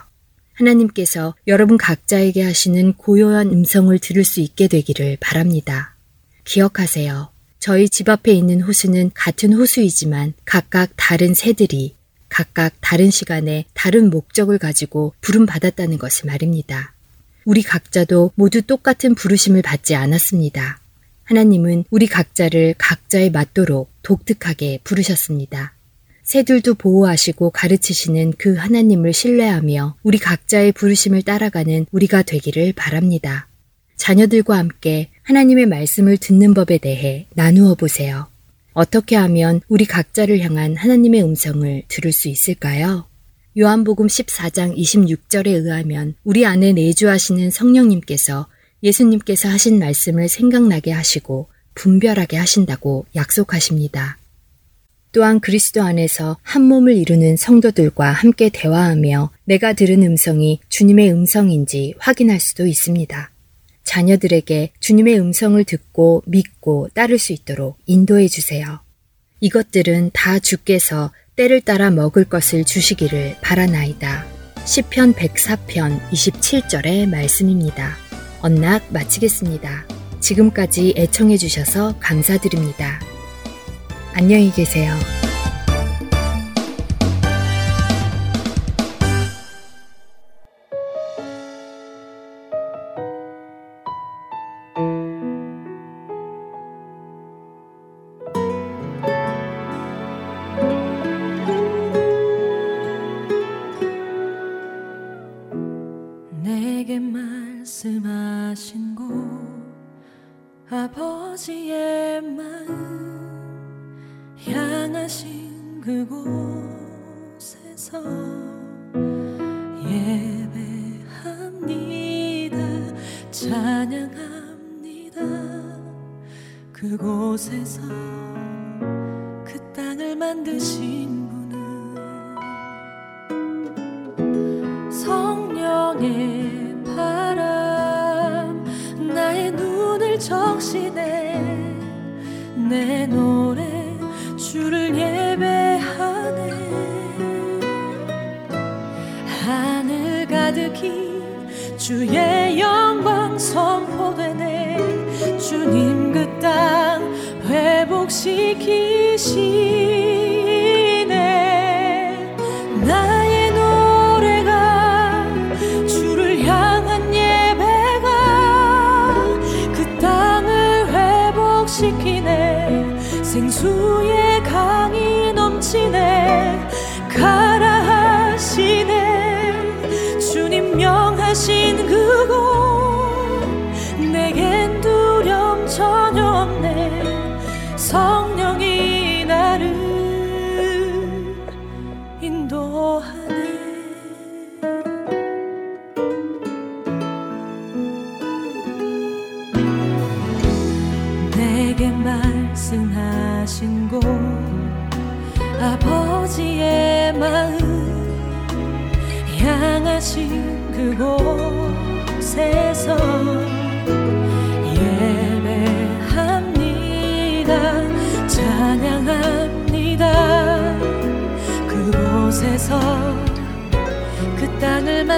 하나님께서 0.52 1.36
여러분 1.48 1.78
각자에게 1.78 2.44
하시는 2.44 2.92
고요한 2.96 3.48
음성을 3.48 3.98
들을 3.98 4.26
수 4.26 4.42
있게 4.42 4.68
되기를 4.68 5.16
바랍니다. 5.22 5.96
기억하세요. 6.44 7.30
저희 7.60 7.88
집 7.88 8.10
앞에 8.10 8.34
있는 8.34 8.60
호수는 8.60 9.12
같은 9.14 9.54
호수이지만 9.54 10.34
각각 10.44 10.90
다른 10.98 11.34
새들이 11.34 11.96
각각 12.28 12.74
다른 12.82 13.10
시간에 13.10 13.64
다른 13.74 14.10
목적을 14.10 14.58
가지고 14.58 15.14
부름받았다는 15.22 15.98
것을 15.98 16.28
말입니다. 16.28 16.94
우리 17.46 17.64
각자도 17.64 18.34
모두 18.36 18.62
똑같은 18.62 19.16
부르심을 19.16 19.62
받지 19.62 19.96
않았습니다. 19.96 20.79
하나님은 21.30 21.86
우리 21.92 22.08
각자를 22.08 22.74
각자에 22.80 23.30
맞도록 23.30 23.92
독특하게 24.02 24.80
부르셨습니다. 24.84 25.74
새들도 26.24 26.74
보호하시고 26.74 27.52
가르치시는 27.52 28.34
그 28.40 28.56
하나님을 28.56 29.14
신뢰하며 29.14 29.98
우리 30.02 30.18
각자의 30.18 30.72
부르심을 30.72 31.22
따라가는 31.22 31.86
우리가 31.92 32.24
되기를 32.24 32.74
바랍니다. 32.74 33.48
자녀들과 33.96 34.58
함께 34.58 35.10
하나님의 35.22 35.68
말씀을 35.68 36.18
듣는 36.18 36.56
법에 36.56 36.80
대해 36.80 37.28
나누어 37.36 37.76
보세요. 37.76 38.26
어떻게 38.74 39.16
하면 39.16 39.62
우리 39.68 39.86
각자를 39.86 40.40
향한 40.40 40.76
하나님의 40.76 41.24
음성을 41.24 41.84
들을 41.88 42.12
수 42.12 42.28
있을까요? 42.28 43.06
요한복음 43.56 44.08
14장 44.08 44.76
26절에 44.76 45.48
의하면 45.48 46.16
우리 46.24 46.48
안에 46.48 46.74
내주하시는 46.74 47.52
성령님께서 47.52 48.48
예수님께서 48.84 49.50
하신 49.50 49.80
말씀을 49.80 50.30
생각나게 50.30 50.92
하시고 50.92 51.50
분별하게 51.76 52.38
하신다고 52.38 53.06
약속하십니다. 53.16 54.18
또한 55.12 55.40
그리스도 55.40 55.82
안에서 55.82 56.38
한 56.44 56.64
몸을 56.64 56.96
이루는 56.96 57.36
성도들과 57.36 58.12
함께 58.12 58.50
대화하며 58.50 59.32
내가 59.46 59.74
들은 59.74 60.04
음성이 60.04 60.60
주님의 60.70 61.12
음성인지 61.12 61.96
확인할 61.98 62.40
수도 62.40 62.68
있습니다. 62.68 63.32
자녀들에게 63.84 64.72
주님의 64.80 65.20
음성을 65.20 65.64
듣고 65.64 66.22
믿고 66.28 66.90
따를 66.94 67.18
수 67.18 67.34
있도록 67.34 67.80
인도해 67.88 68.28
주세요. 68.28 68.82
이것들은 69.40 70.12
다 70.14 70.38
주께서 70.38 71.12
때를 71.36 71.62
따라 71.62 71.90
먹을 71.90 72.26
것을 72.26 72.66
주시기를 72.66 73.38
바라나이다. 73.42 74.26
시편 74.66 75.14
104편 75.14 76.12
27절의 76.12 77.10
말씀입니다. 77.10 78.09
언락 78.42 78.84
마치겠습니다. 78.90 79.86
지금까지 80.20 80.94
애청해 80.98 81.38
주셔서 81.38 81.96
감사드립니다. 82.00 83.00
안녕히 84.14 84.52
계세요. 84.52 84.94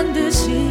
땅을 0.01 0.70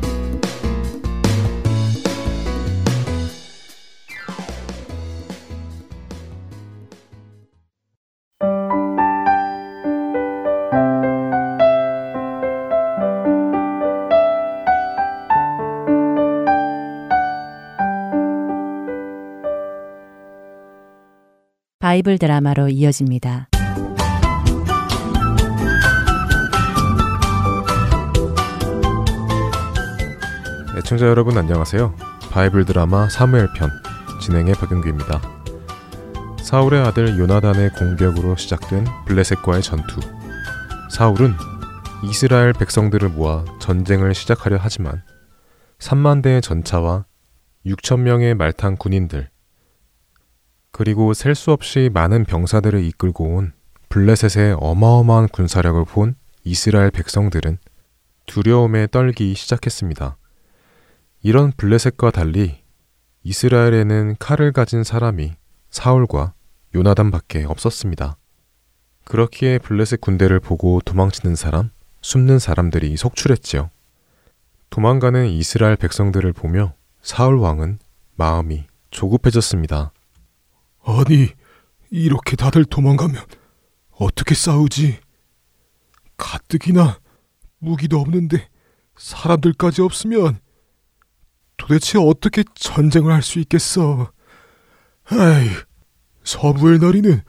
바이블 21.81 22.19
드라마로 22.19 22.69
이어집니다. 22.69 23.47
애청자 30.77 31.07
여러분 31.07 31.39
안녕하세요. 31.39 31.95
바이블 32.29 32.65
드라마 32.65 33.09
사무엘 33.09 33.47
편 33.55 33.71
진행의 34.21 34.53
박영규입니다. 34.53 35.23
사울의 36.43 36.85
아들 36.85 37.17
요나단의 37.17 37.71
공격으로 37.71 38.35
시작된 38.35 38.85
블레셋과의 39.07 39.63
전투. 39.63 40.01
사울은 40.91 41.33
이스라엘 42.03 42.53
백성들을 42.53 43.09
모아 43.09 43.43
전쟁을 43.59 44.13
시작하려 44.13 44.57
하지만 44.61 45.01
3만 45.79 46.21
대의 46.21 46.43
전차와 46.43 47.05
6천 47.65 48.01
명의 48.01 48.35
말탄 48.35 48.77
군인들 48.77 49.30
그리고 50.71 51.13
셀 51.13 51.35
수 51.35 51.51
없이 51.51 51.89
많은 51.93 52.25
병사들을 52.25 52.83
이끌고 52.83 53.35
온 53.35 53.53
블레셋의 53.89 54.55
어마어마한 54.59 55.27
군사력을 55.29 55.83
본 55.85 56.15
이스라엘 56.43 56.91
백성들은 56.91 57.57
두려움에 58.25 58.87
떨기 58.87 59.33
시작했습니다. 59.35 60.17
이런 61.23 61.51
블레셋과 61.51 62.11
달리 62.11 62.61
이스라엘에는 63.23 64.15
칼을 64.17 64.51
가진 64.51 64.83
사람이 64.83 65.33
사울과 65.69 66.33
요나단 66.73 67.11
밖에 67.11 67.43
없었습니다. 67.43 68.17
그렇기에 69.03 69.59
블레셋 69.59 69.99
군대를 69.99 70.39
보고 70.39 70.79
도망치는 70.83 71.35
사람, 71.35 71.69
숨는 72.01 72.39
사람들이 72.39 72.95
속출했지요. 72.95 73.69
도망가는 74.69 75.27
이스라엘 75.27 75.75
백성들을 75.75 76.31
보며 76.33 76.73
사울 77.01 77.35
왕은 77.35 77.79
마음이 78.15 78.65
조급해졌습니다. 78.89 79.91
아니, 80.83 81.29
이렇게 81.89 82.35
다들 82.35 82.65
도망가면 82.65 83.23
어떻게 83.91 84.33
싸우지? 84.35 84.99
가뜩이나 86.17 86.99
무기도 87.59 87.99
없는데 87.99 88.47
사람들까지 88.97 89.81
없으면 89.81 90.39
도대체 91.57 91.97
어떻게 91.99 92.43
전쟁을 92.55 93.11
할 93.11 93.21
수 93.21 93.39
있겠어? 93.39 94.11
아이, 95.05 95.49
서부의 96.23 96.79
나리는 96.79 97.21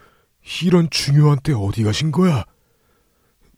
이런 0.62 0.88
중요한 0.90 1.38
때 1.42 1.52
어디 1.52 1.82
가신 1.82 2.12
거야? 2.12 2.44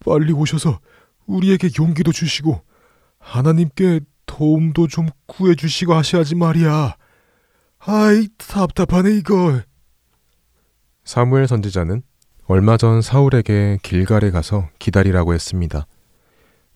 빨리 0.04 0.33
오셔서 0.33 0.80
우리에게 1.26 1.70
용기도 1.78 2.12
주시고 2.12 2.62
하나님께 3.18 4.00
도움도 4.26 4.88
좀 4.88 5.09
구해주시고 5.26 5.94
하셔야지 5.94 6.35
말이야. 6.35 6.96
아이, 7.78 8.28
답답하네 8.37 9.12
이걸. 9.16 9.64
사무엘 11.05 11.47
선지자는 11.47 12.03
얼마 12.47 12.77
전 12.77 13.03
사울에게 13.03 13.79
길갈에 13.83 14.31
가서 14.31 14.69
기다리라고 14.79 15.35
했습니다. 15.35 15.87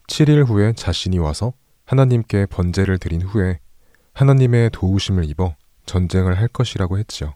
7일 0.06 0.46
후에 0.46 0.74
자신이 0.74 1.18
와서 1.18 1.52
하나님께 1.84 2.46
번제를 2.46 2.98
드린 2.98 3.22
후에 3.22 3.58
하나님의 4.12 4.70
도우심을 4.72 5.24
입어 5.30 5.56
전쟁을 5.86 6.38
할 6.38 6.48
것이라고 6.48 6.98
했지요. 6.98 7.34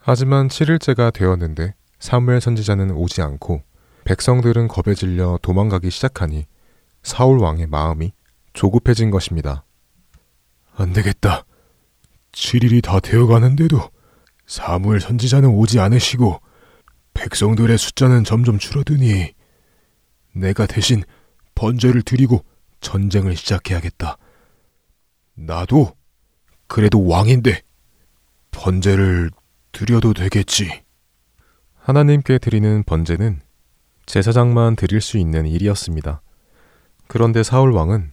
하지만 0.00 0.48
7일째가 0.48 1.12
되었는데 1.12 1.74
사무엘 1.98 2.40
선지자는 2.40 2.90
오지 2.90 3.22
않고 3.22 3.62
백성들은 4.04 4.68
겁에 4.68 4.94
질려 4.94 5.38
도망가기 5.42 5.90
시작하니 5.90 6.46
사울 7.02 7.38
왕의 7.38 7.66
마음이 7.66 8.12
조급해진 8.52 9.10
것입니다. 9.10 9.64
안 10.76 10.92
되겠다. 10.92 11.44
7일이 12.32 12.82
다 12.82 13.00
되어 13.00 13.26
가는데도 13.26 13.80
사무엘 14.46 15.00
선지자는 15.00 15.48
오지 15.50 15.80
않으시고 15.80 16.40
백성들의 17.14 17.76
숫자는 17.78 18.24
점점 18.24 18.58
줄어드니 18.58 19.32
내가 20.32 20.66
대신 20.66 21.02
번제를 21.54 22.02
드리고 22.02 22.44
전쟁을 22.80 23.36
시작해야겠다. 23.36 24.18
나도 25.34 25.94
그래도 26.66 27.06
왕인데 27.06 27.62
번제를 28.50 29.30
드려도 29.72 30.14
되겠지. 30.14 30.82
하나님께 31.74 32.38
드리는 32.38 32.82
번제는 32.84 33.40
제사장만 34.06 34.76
드릴 34.76 35.00
수 35.00 35.18
있는 35.18 35.46
일이었습니다. 35.46 36.22
그런데 37.08 37.42
사울 37.42 37.72
왕은 37.72 38.12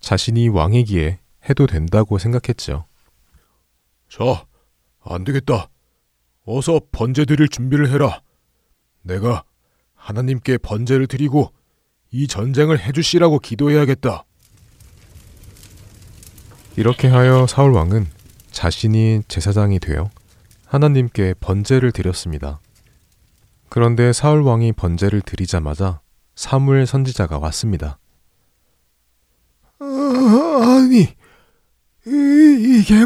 자신이 0.00 0.48
왕이기에 0.48 1.18
해도 1.48 1.66
된다고 1.66 2.18
생각했죠. 2.18 2.86
자, 4.08 4.46
안 5.14 5.24
되겠다. 5.24 5.68
어서 6.44 6.80
번제 6.92 7.24
드릴 7.24 7.48
준비를 7.48 7.90
해라. 7.90 8.20
내가 9.02 9.44
하나님께 9.94 10.58
번제를 10.58 11.06
드리고 11.06 11.52
이 12.10 12.26
전쟁을 12.26 12.80
해주시라고 12.80 13.38
기도해야겠다. 13.38 14.24
이렇게 16.76 17.08
하여 17.08 17.46
사울 17.46 17.72
왕은 17.72 18.06
자신이 18.50 19.22
제사장이 19.28 19.78
되어 19.78 20.10
하나님께 20.66 21.34
번제를 21.40 21.92
드렸습니다. 21.92 22.60
그런데 23.68 24.12
사울 24.12 24.42
왕이 24.42 24.72
번제를 24.72 25.20
드리자마자 25.20 26.00
사무엘 26.34 26.86
선지자가 26.86 27.38
왔습니다. 27.38 27.98
아, 29.78 29.84
아니, 29.84 31.02
이, 32.06 32.80
이게 32.80 33.04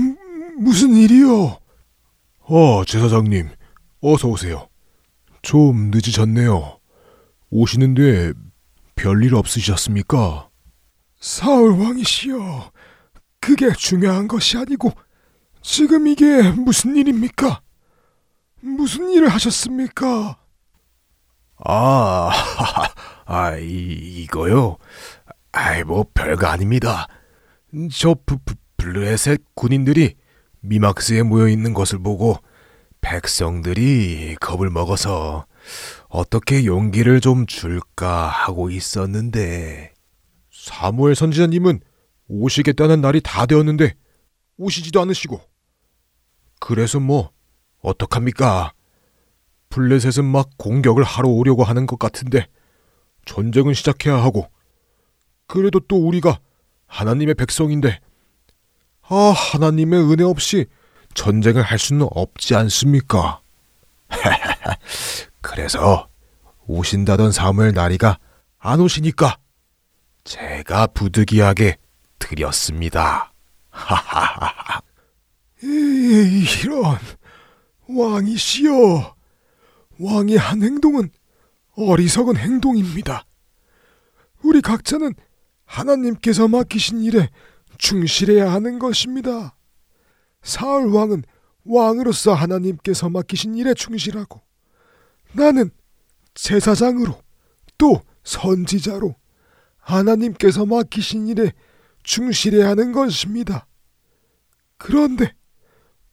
무슨 0.59 0.95
일이요? 0.95 1.59
어, 2.47 2.85
제사장님, 2.85 3.49
어서 4.03 4.29
오세요. 4.29 4.69
좀 5.43 5.91
늦으셨네요. 5.93 6.79
오시는데 7.51 8.33
별일 8.97 9.35
없으셨습니까? 9.35 10.49
사울 11.21 11.73
왕이시여, 11.81 12.71
그게 13.41 13.73
중요한 13.73 14.29
것이 14.29 14.59
아니고 14.59 14.93
지금 15.63 16.07
이게 16.07 16.43
무슨 16.51 16.97
일입니까? 16.97 17.63
무슨 18.61 19.11
일을 19.11 19.29
하셨습니까? 19.29 20.39
아, 21.65 22.31
아, 23.25 23.57
이, 23.57 24.23
이거요? 24.23 24.77
아이, 25.53 25.83
뭐, 25.83 26.05
별거 26.13 26.47
아닙니다. 26.47 27.07
저 27.91 28.15
브, 28.27 28.37
브, 28.45 28.55
블레셋 28.77 29.41
군인들이 29.55 30.17
미막스에 30.65 31.23
모여 31.23 31.49
있는 31.49 31.75
것을 31.75 31.99
보고 31.99 32.39
백성들이 33.01 34.37
겁을 34.41 34.71
먹어서 34.71 35.47
어떻게 36.09 36.65
용기를 36.65 37.21
좀 37.21 37.47
줄까 37.47 38.29
하고 38.29 38.71
있었는데 38.71 39.93
사무엘 40.51 41.15
선지자님은 41.15 41.81
오시겠다는 42.29 43.03
날이 43.03 43.21
다 43.21 43.45
되었는데 43.45 43.95
오시지도 44.57 45.01
않으시고 45.03 45.41
그래서 46.61 46.99
뭐 46.99 47.31
어떡합니까? 47.83 48.73
블레셋은 49.69 50.25
막 50.25 50.49
공격을 50.57 51.05
하러 51.05 51.29
오려고 51.29 51.63
하는 51.63 51.87
것 51.87 51.99
같은데 51.99 52.47
전쟁은 53.27 53.75
시작해야 53.75 54.17
하고 54.17 54.49
그래도 55.47 55.81
또 55.81 56.07
우리가 56.07 56.39
하나님의 56.87 57.35
백성인데 57.35 58.01
아 59.09 59.17
하나님의 59.37 60.01
은혜 60.11 60.25
없이 60.25 60.67
전쟁을 61.15 61.63
할 61.63 61.79
수는 61.79 62.07
없지 62.11 62.55
않습니까? 62.55 63.41
그래서 65.41 66.09
오신다던 66.67 67.33
사무엘 67.33 67.73
나리가 67.73 68.19
안 68.59 68.81
오시니까 68.81 69.37
제가 70.25 70.87
부득이하게 70.89 71.77
드렸습니다. 72.19 73.33
하하하하. 73.71 74.81
이런 75.63 76.99
왕이시여 77.89 79.15
왕이 80.01 80.37
한 80.37 80.63
행동은 80.63 81.11
어리석은 81.77 82.37
행동입니다. 82.37 83.25
우리 84.43 84.61
각자는 84.61 85.15
하나님께서 85.65 86.49
맡기신 86.49 87.03
일에 87.03 87.31
충실해야 87.79 88.53
하는 88.53 88.79
것입니다. 88.79 89.57
사울 90.43 90.93
왕은 90.93 91.25
왕으로서 91.65 92.35
하나님께서 92.35 93.09
맡기신 93.09 93.55
일에 93.55 93.75
충실하고 93.75 94.43
나는 95.33 95.71
제사장으로 96.35 97.21
또 97.79 98.03
선지자로 98.25 99.15
하나님께서 99.79 100.67
맡기신 100.67 101.29
일에 101.29 101.53
충실해야 102.03 102.69
하는 102.69 102.93
것입니다. 102.93 103.67
그런데 104.77 105.35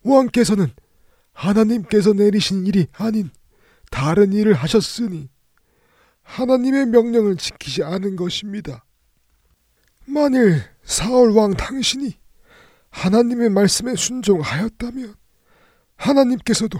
왕께서는 0.03 0.71
하나님께서 1.33 2.13
내리신 2.13 2.65
일이 2.67 2.87
아닌 2.93 3.29
다른 3.89 4.33
일을 4.33 4.53
하셨으니 4.53 5.29
하나님의 6.23 6.87
명령을 6.87 7.35
지키지 7.35 7.83
않은 7.83 8.15
것입니다. 8.15 8.85
만일 10.05 10.63
사울 10.83 11.31
왕 11.31 11.53
당신이 11.53 12.13
하나님의 12.89 13.49
말씀에 13.49 13.95
순종하였다면 13.95 15.15
하나님께서도 15.95 16.79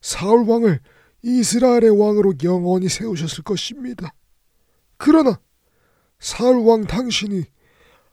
사울 0.00 0.46
왕을 0.48 0.80
이스라엘의 1.22 1.90
왕으로 1.90 2.34
영원히 2.42 2.88
세우셨을 2.88 3.42
것입니다. 3.44 4.12
그러나 4.96 5.40
사울 6.18 6.58
왕 6.58 6.84
당신이 6.84 7.44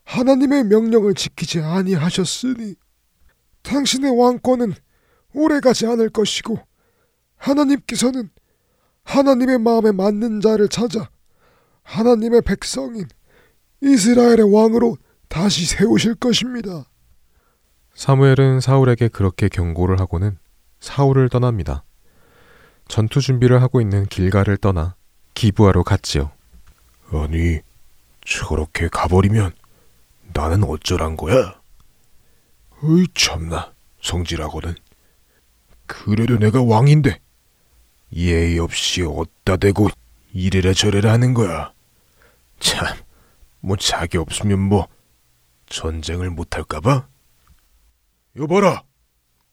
하나님의 0.03 0.65
명령을 0.65 1.13
지키지 1.13 1.59
아니하셨으니 1.59 2.75
당신의 3.61 4.17
왕권은 4.17 4.73
오래가지 5.33 5.87
않을 5.87 6.09
것이고 6.09 6.57
하나님께서는 7.37 8.29
하나님의 9.03 9.59
마음에 9.59 9.91
맞는 9.91 10.41
자를 10.41 10.69
찾아 10.69 11.09
하나님의 11.83 12.41
백성인 12.41 13.07
이스라엘의 13.81 14.53
왕으로 14.53 14.97
다시 15.33 15.65
세우실 15.65 16.13
것입니다. 16.13 16.85
사무엘은 17.95 18.59
사울에게 18.59 19.07
그렇게 19.07 19.49
경고를 19.49 19.99
하고는 19.99 20.37
사울을 20.79 21.27
떠납니다. 21.29 21.83
전투 22.87 23.19
준비를 23.19 23.59
하고 23.59 23.81
있는 23.81 24.05
길가를 24.05 24.57
떠나 24.57 24.95
기부하러 25.33 25.81
갔지요. 25.81 26.31
아니, 27.11 27.61
저렇게 28.23 28.87
가버리면 28.89 29.53
나는 30.35 30.63
어쩌란 30.65 31.17
거야? 31.17 31.59
어이 32.83 33.07
참나, 33.15 33.73
성질하고는. 34.03 34.75
그래도 35.87 36.37
내가 36.37 36.61
왕인데 36.61 37.19
예의 38.15 38.59
없이 38.59 39.01
어디다 39.01 39.57
대고 39.57 39.89
이래라 40.31 40.73
저래라 40.73 41.11
하는 41.11 41.33
거야. 41.33 41.73
참, 42.59 42.85
뭐 43.61 43.75
자기 43.77 44.19
없으면 44.19 44.59
뭐 44.59 44.87
전쟁을 45.73 46.29
못할까봐? 46.29 47.07
여봐라. 48.37 48.83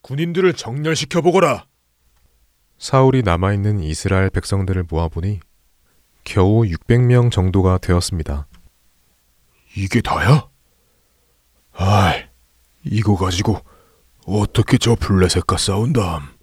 군인들을 0.02 0.52
정렬시켜 0.52 1.22
보거라. 1.22 1.66
사울이 2.78 3.22
남아있는 3.22 3.80
이스라엘 3.80 4.30
백성들을 4.30 4.84
모아보니 4.88 5.40
겨우 6.24 6.62
600명 6.62 7.30
정도가 7.30 7.78
되었습니다. 7.78 8.46
이게 9.76 10.00
다야? 10.00 10.48
아이, 11.72 12.24
이거 12.84 13.16
가지고 13.16 13.58
어떻게 14.26 14.76
저 14.76 14.94
블레셋과 14.94 15.56
싸운담? 15.56 16.34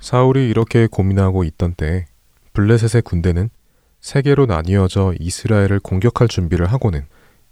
사울이 0.00 0.48
이렇게 0.48 0.86
고민하고 0.88 1.44
있던 1.44 1.74
때 1.74 2.06
블레셋의 2.52 3.02
군대는 3.02 3.50
세 4.00 4.20
개로 4.22 4.46
나뉘어져 4.46 5.14
이스라엘을 5.18 5.80
공격할 5.80 6.28
준비를 6.28 6.66
하고는 6.72 7.06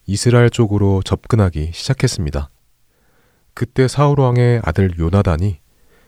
이스라엘 0.07 0.51
쪽으로 0.51 1.03
접근하기 1.05 1.71
시작했습니다. 1.73 2.51
그때 3.55 3.89
사울 3.89 4.21
왕의 4.21 4.63
아들 4.65 4.99
요나단이 4.99 5.59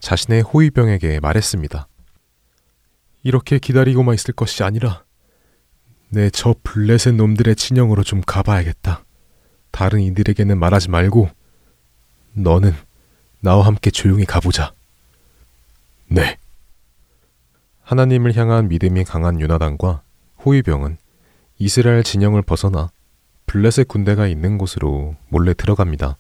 자신의 0.01 0.43
호위병에게 0.43 1.21
말했습니다. 1.21 1.89
이렇게 3.23 3.59
기다리고만 3.59 4.15
있을 4.15 4.35
것이 4.35 4.63
아니라 4.63 5.05
내 6.11 6.31
저 6.31 6.55
블레셋 6.63 7.15
놈들의 7.15 7.57
친형으로 7.57 8.03
좀 8.03 8.21
가봐야겠다. 8.21 9.05
다른 9.71 10.01
이들에게는 10.01 10.59
말하지 10.59 10.91
말고 10.91 11.29
너는 12.35 12.73
나와 13.41 13.67
함께 13.67 13.91
조용히 13.91 14.25
가보자. 14.25 14.73
네. 16.07 16.39
하나님을 17.83 18.37
향한 18.37 18.69
믿음이 18.69 19.05
강한 19.05 19.41
요나단과 19.41 20.03
호위병은 20.45 20.99
이스라엘 21.59 22.03
진영을 22.03 22.43
벗어나 22.43 22.91
블레셋 23.47 23.89
군대가 23.89 24.27
있는 24.27 24.59
곳으로 24.59 25.17
몰래 25.29 25.55
들어갑니다. 25.55 26.19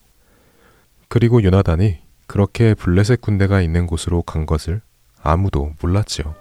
그리고 1.09 1.43
요나단이 1.43 1.99
그렇게 2.27 2.75
블레셋 2.75 3.21
군대가 3.21 3.61
있는 3.61 3.87
곳으로 3.87 4.23
간 4.23 4.47
것을 4.47 4.81
아무도 5.23 5.73
몰랐지요. 5.81 6.35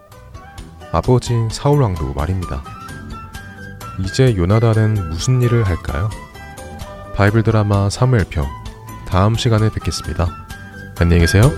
아버지인 0.92 1.50
사울 1.50 1.82
왕도 1.82 2.14
말입니다. 2.14 2.64
이제 4.00 4.36
요나단은 4.36 5.10
무슨 5.10 5.42
일을 5.42 5.64
할까요? 5.64 6.10
바이블 7.16 7.44
드라마 7.44 7.90
사무엘편 7.90 8.46
다음 9.08 9.36
시간에 9.36 9.70
뵙겠습니다. 9.70 10.28
안녕히 11.00 11.22
계세요. 11.22 11.52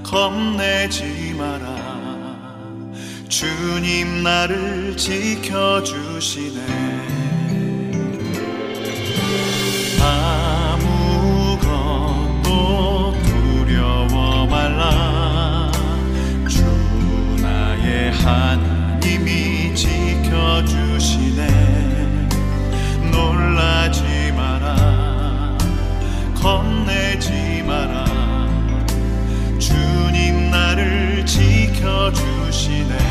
겁내지 0.03 1.35
마라. 1.37 1.79
주님 3.29 4.23
나를 4.23 4.97
지켜주시네 4.97 6.59
지켜주시네 31.79 33.08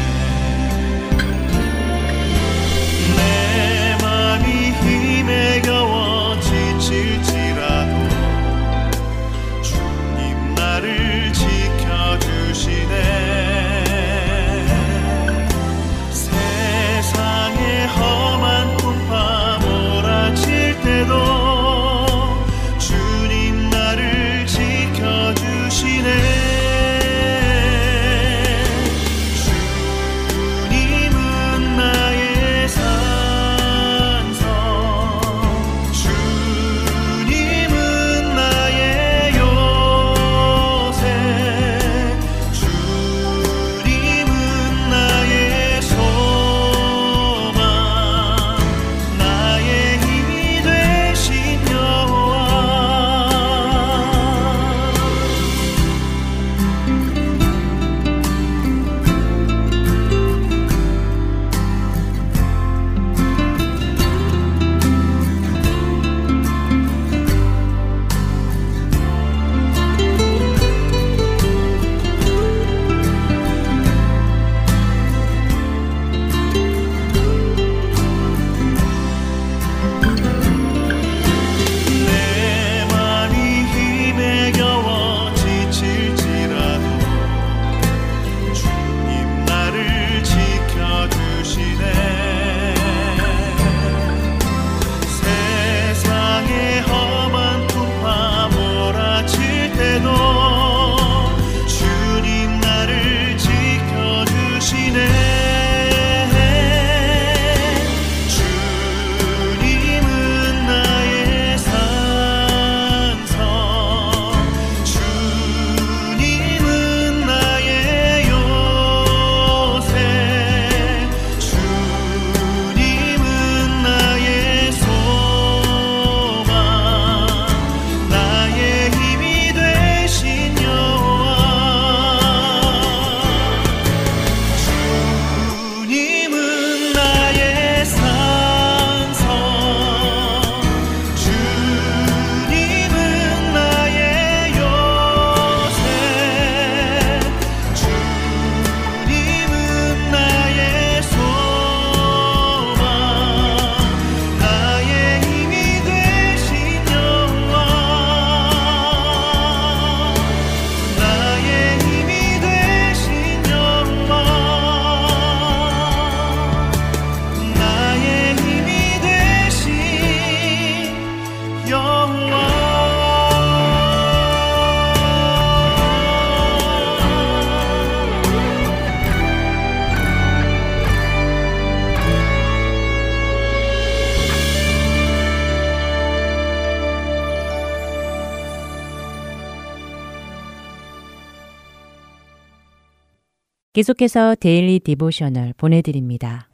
계속해서 193.78 194.34
Daily 194.40 194.80
Devotional 194.80 195.54
보내드립니다. 195.56 196.50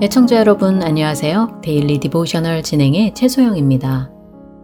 애청자 0.00 0.38
여러분 0.38 0.82
안녕하세요. 0.82 1.60
Daily 1.62 1.98
Devotional 1.98 2.62
진행의 2.62 3.12
최소영입니다. 3.12 4.10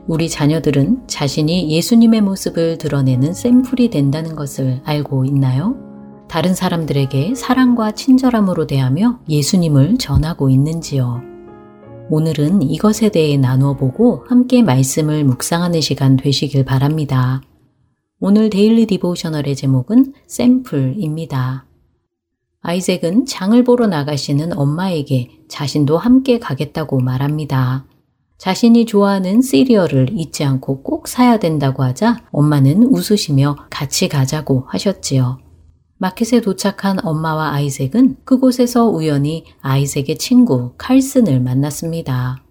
우리 0.06 0.30
자녀들은 0.30 1.08
자신이 1.08 1.70
예수님의 1.70 2.22
모습을 2.22 2.78
드러내는 2.78 3.34
샘플이 3.34 3.90
된다는 3.90 4.34
것을 4.34 4.80
알고 4.84 5.26
있나요? 5.26 5.76
다른 6.30 6.54
사람들에게 6.54 7.34
사랑과 7.34 7.90
친절함으로 7.92 8.66
대하며 8.66 9.20
예수님을 9.28 9.98
전하고 9.98 10.48
있는지요? 10.48 11.31
오늘은 12.10 12.62
이것에 12.62 13.10
대해 13.10 13.36
나누어 13.36 13.74
보고 13.74 14.24
함께 14.28 14.62
말씀을 14.62 15.24
묵상하는 15.24 15.80
시간 15.80 16.16
되시길 16.16 16.64
바랍니다. 16.64 17.40
오늘 18.20 18.50
Daily 18.50 18.86
Devotional의 18.86 19.56
제목은 19.56 20.12
샘플입니다. 20.26 21.66
아이색은 22.60 23.26
장을 23.26 23.64
보러 23.64 23.86
나가시는 23.86 24.56
엄마에게 24.56 25.30
자신도 25.48 25.98
함께 25.98 26.38
가겠다고 26.38 27.00
말합니다. 27.00 27.86
자신이 28.38 28.86
좋아하는 28.86 29.40
시리얼을 29.40 30.10
잊지 30.12 30.44
않고 30.44 30.82
꼭 30.82 31.08
사야 31.08 31.38
된다고 31.38 31.82
하자 31.82 32.24
엄마는 32.32 32.84
웃으시며 32.84 33.56
같이 33.70 34.08
가자고 34.08 34.64
하셨지요. 34.68 35.38
마켓에 36.02 36.40
도착한 36.40 36.98
엄마와 37.00 37.52
아이색은 37.52 38.16
그곳에서 38.24 38.88
우연히 38.88 39.44
아이색의 39.60 40.18
친구 40.18 40.72
칼슨을 40.76 41.38
만났습니다. 41.38 42.42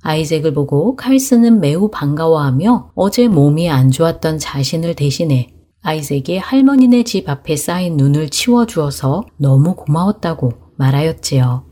아이색을 0.00 0.54
보고 0.54 0.96
칼슨은 0.96 1.60
매우 1.60 1.90
반가워하며 1.90 2.92
어제 2.94 3.28
몸이 3.28 3.68
안 3.68 3.90
좋았던 3.90 4.38
자신을 4.38 4.94
대신해 4.94 5.48
아이색이 5.82 6.38
할머니네 6.38 7.02
집 7.02 7.28
앞에 7.28 7.56
쌓인 7.56 7.98
눈을 7.98 8.30
치워주어서 8.30 9.26
너무 9.36 9.74
고마웠다고 9.74 10.52
말하였지요. 10.76 11.66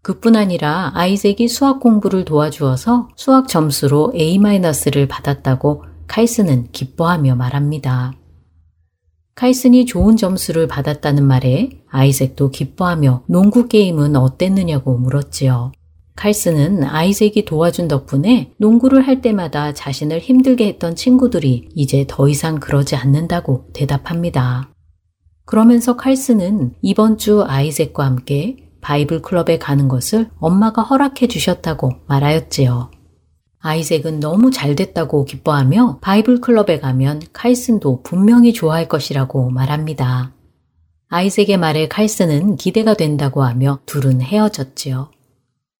그뿐 0.00 0.34
아니라 0.34 0.92
아이색이 0.94 1.46
수학 1.48 1.78
공부를 1.78 2.24
도와주어서 2.24 3.10
수학 3.16 3.48
점수로 3.48 4.14
A-를 4.14 5.08
받았다고 5.08 5.84
칼슨은 6.08 6.68
기뻐하며 6.72 7.34
말합니다. 7.34 8.14
칼슨이 9.34 9.84
좋은 9.84 10.16
점수를 10.16 10.68
받았다는 10.68 11.24
말에 11.24 11.70
아이색도 11.90 12.50
기뻐하며 12.50 13.24
농구 13.28 13.66
게임은 13.66 14.14
어땠느냐고 14.16 14.96
물었지요. 14.96 15.72
칼슨은 16.16 16.84
아이색이 16.84 17.44
도와준 17.44 17.88
덕분에 17.88 18.52
농구를 18.58 19.04
할 19.06 19.20
때마다 19.20 19.74
자신을 19.74 20.20
힘들게 20.20 20.68
했던 20.68 20.94
친구들이 20.94 21.70
이제 21.74 22.04
더 22.06 22.28
이상 22.28 22.60
그러지 22.60 22.94
않는다고 22.94 23.66
대답합니다. 23.72 24.70
그러면서 25.44 25.96
칼슨은 25.96 26.74
이번 26.82 27.18
주 27.18 27.42
아이색과 27.42 28.04
함께 28.04 28.56
바이블 28.80 29.22
클럽에 29.22 29.58
가는 29.58 29.88
것을 29.88 30.30
엄마가 30.38 30.82
허락해 30.82 31.26
주셨다고 31.26 31.90
말하였지요. 32.06 32.90
아이색은 33.66 34.20
너무 34.20 34.50
잘 34.50 34.76
됐다고 34.76 35.24
기뻐하며 35.24 36.00
바이블 36.02 36.42
클럽에 36.42 36.80
가면 36.80 37.22
칼슨도 37.32 38.02
분명히 38.02 38.52
좋아할 38.52 38.88
것이라고 38.88 39.48
말합니다. 39.48 40.34
아이색의 41.08 41.56
말에 41.56 41.88
칼슨은 41.88 42.56
기대가 42.56 42.92
된다고 42.92 43.42
하며 43.42 43.78
둘은 43.86 44.20
헤어졌지요. 44.20 45.10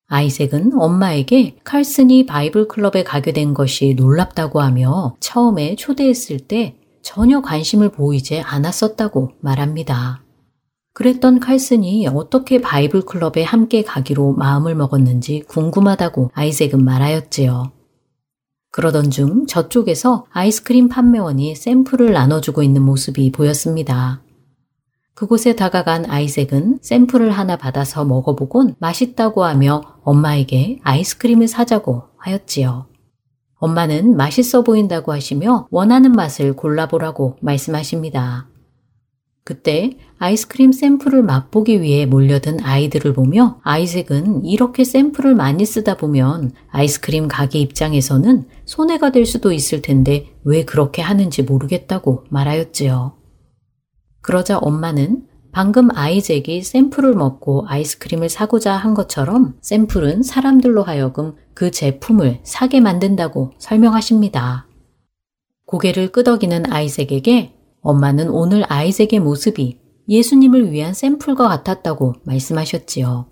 아이색은 0.06 0.72
엄마에게 0.80 1.56
칼슨이 1.62 2.24
바이블 2.24 2.68
클럽에 2.68 3.04
가게 3.04 3.32
된 3.32 3.52
것이 3.52 3.92
놀랍다고 3.98 4.62
하며 4.62 5.14
처음에 5.20 5.76
초대했을 5.76 6.38
때 6.38 6.76
전혀 7.02 7.42
관심을 7.42 7.90
보이지 7.90 8.40
않았었다고 8.40 9.32
말합니다. 9.40 10.22
그랬던 10.94 11.38
칼슨이 11.38 12.06
어떻게 12.06 12.62
바이블 12.62 13.02
클럽에 13.02 13.42
함께 13.42 13.82
가기로 13.82 14.32
마음을 14.32 14.74
먹었는지 14.74 15.42
궁금하다고 15.48 16.30
아이색은 16.32 16.82
말하였지요. 16.82 17.73
그러던 18.74 19.12
중 19.12 19.46
저쪽에서 19.46 20.26
아이스크림 20.32 20.88
판매원이 20.88 21.54
샘플을 21.54 22.12
나눠주고 22.12 22.64
있는 22.64 22.82
모습이 22.82 23.30
보였습니다. 23.30 24.20
그곳에 25.14 25.54
다가간 25.54 26.10
아이색은 26.10 26.80
샘플을 26.82 27.30
하나 27.30 27.56
받아서 27.56 28.04
먹어보곤 28.04 28.74
맛있다고 28.80 29.44
하며 29.44 29.80
엄마에게 30.02 30.80
아이스크림을 30.82 31.46
사자고 31.46 32.02
하였지요. 32.18 32.86
엄마는 33.58 34.16
맛있어 34.16 34.64
보인다고 34.64 35.12
하시며 35.12 35.68
원하는 35.70 36.10
맛을 36.10 36.56
골라보라고 36.56 37.36
말씀하십니다. 37.42 38.48
그때 39.46 39.98
아이스크림 40.18 40.72
샘플을 40.72 41.22
맛보기 41.22 41.82
위해 41.82 42.06
몰려든 42.06 42.60
아이들을 42.64 43.12
보며 43.12 43.60
아이색은 43.62 44.46
이렇게 44.46 44.84
샘플을 44.84 45.34
많이 45.34 45.66
쓰다 45.66 45.98
보면 45.98 46.52
아이스크림 46.70 47.28
가게 47.28 47.58
입장에서는 47.58 48.48
손해가 48.64 49.12
될 49.12 49.26
수도 49.26 49.52
있을 49.52 49.82
텐데 49.82 50.30
왜 50.44 50.64
그렇게 50.64 51.02
하는지 51.02 51.42
모르겠다고 51.42 52.24
말하였지요. 52.30 53.18
그러자 54.22 54.56
엄마는 54.56 55.26
방금 55.52 55.90
아이잭이 55.94 56.62
샘플을 56.62 57.12
먹고 57.12 57.66
아이스크림을 57.68 58.30
사고자 58.30 58.72
한 58.72 58.94
것처럼 58.94 59.56
샘플은 59.60 60.22
사람들로 60.22 60.82
하여금 60.82 61.34
그 61.52 61.70
제품을 61.70 62.40
사게 62.44 62.80
만든다고 62.80 63.52
설명하십니다. 63.58 64.66
고개를 65.66 66.12
끄덕이는 66.12 66.72
아이색에게 66.72 67.53
엄마는 67.84 68.30
오늘 68.30 68.64
아이색의 68.66 69.20
모습이 69.20 69.78
예수님을 70.08 70.72
위한 70.72 70.94
샘플과 70.94 71.48
같았다고 71.48 72.14
말씀하셨지요. 72.24 73.26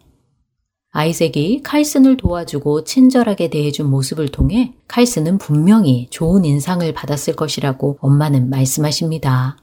아이색이 0.91 1.63
칼슨을 1.63 2.19
도와주고 2.19 2.85
친절하게 2.85 3.49
대해준 3.49 3.89
모습을 3.89 4.29
통해 4.29 4.75
칼슨은 4.89 5.39
분명히 5.39 6.07
좋은 6.11 6.45
인상을 6.45 6.93
받았을 6.93 7.35
것이라고 7.35 7.97
엄마는 8.01 8.51
말씀하십니다. 8.51 9.57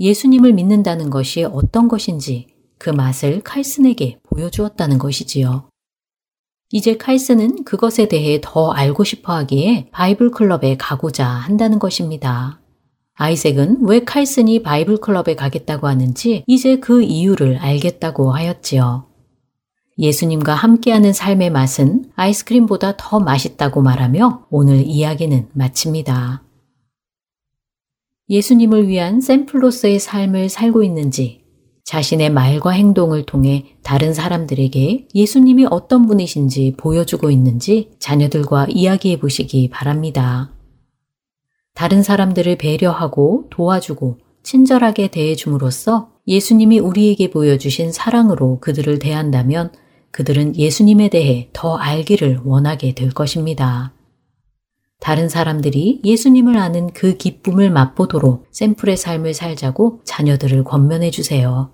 예수님을 0.00 0.54
믿는다는 0.54 1.10
것이 1.10 1.44
어떤 1.44 1.86
것인지 1.86 2.46
그 2.78 2.88
맛을 2.88 3.42
칼슨에게 3.42 4.18
보여주었다는 4.22 4.96
것이지요. 4.96 5.68
이제 6.70 6.96
칼슨은 6.96 7.64
그것에 7.64 8.08
대해 8.08 8.40
더 8.42 8.72
알고 8.72 9.04
싶어 9.04 9.34
하기에 9.34 9.90
바이블 9.92 10.30
클럽에 10.30 10.78
가고자 10.78 11.26
한다는 11.26 11.78
것입니다. 11.78 12.63
아이색은 13.14 13.78
왜 13.82 14.00
칼슨이 14.00 14.62
바이블 14.62 14.98
클럽에 14.98 15.36
가겠다고 15.36 15.86
하는지 15.86 16.44
이제 16.46 16.78
그 16.78 17.02
이유를 17.02 17.58
알겠다고 17.58 18.32
하였지요. 18.32 19.06
예수님과 19.98 20.54
함께하는 20.54 21.12
삶의 21.12 21.50
맛은 21.50 22.10
아이스크림보다 22.16 22.96
더 22.96 23.20
맛있다고 23.20 23.80
말하며 23.82 24.46
오늘 24.50 24.84
이야기는 24.84 25.50
마칩니다. 25.52 26.42
예수님을 28.28 28.88
위한 28.88 29.20
샘플로서의 29.20 30.00
삶을 30.00 30.48
살고 30.48 30.82
있는지 30.82 31.44
자신의 31.84 32.30
말과 32.30 32.70
행동을 32.70 33.26
통해 33.26 33.76
다른 33.82 34.14
사람들에게 34.14 35.08
예수님이 35.14 35.66
어떤 35.70 36.06
분이신지 36.06 36.74
보여주고 36.78 37.30
있는지 37.30 37.90
자녀들과 37.98 38.68
이야기해 38.70 39.18
보시기 39.18 39.68
바랍니다. 39.68 40.53
다른 41.74 42.02
사람들을 42.04 42.56
배려하고 42.56 43.46
도와주고 43.50 44.18
친절하게 44.44 45.08
대해줌으로써 45.08 46.10
예수님이 46.26 46.78
우리에게 46.78 47.30
보여주신 47.30 47.92
사랑으로 47.92 48.60
그들을 48.60 48.98
대한다면 49.00 49.72
그들은 50.12 50.56
예수님에 50.56 51.08
대해 51.08 51.48
더 51.52 51.76
알기를 51.76 52.40
원하게 52.44 52.94
될 52.94 53.10
것입니다. 53.10 53.92
다른 55.00 55.28
사람들이 55.28 56.00
예수님을 56.04 56.56
아는 56.56 56.92
그 56.92 57.16
기쁨을 57.16 57.70
맛보도록 57.70 58.46
샘플의 58.52 58.96
삶을 58.96 59.34
살자고 59.34 60.00
자녀들을 60.04 60.62
권면해 60.64 61.10
주세요. 61.10 61.72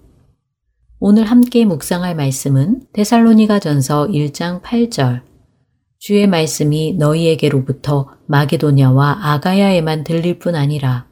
오늘 0.99 1.25
함께 1.25 1.65
묵상할 1.65 2.17
말씀은 2.17 2.87
데살로니가 2.93 3.59
전서 3.59 4.07
1장 4.09 4.63
8절 4.63 5.30
주의 6.01 6.27
말씀이 6.27 6.95
너희에게로부터 6.95 8.09
마게도냐와 8.25 9.19
아가야에만 9.21 10.03
들릴 10.03 10.39
뿐 10.39 10.55
아니라 10.55 11.05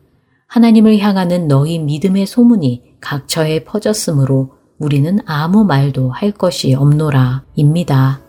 하나님을 0.47 0.99
향하는 0.99 1.47
너희 1.47 1.79
믿음의 1.79 2.25
소문이 2.25 2.95
각처에 3.03 3.65
퍼졌으므로 3.65 4.55
우리는 4.79 5.19
아무 5.27 5.65
말도 5.65 6.11
할 6.11 6.33
것이 6.33 6.75
없노라 6.75 7.45
입니다. 7.55 8.23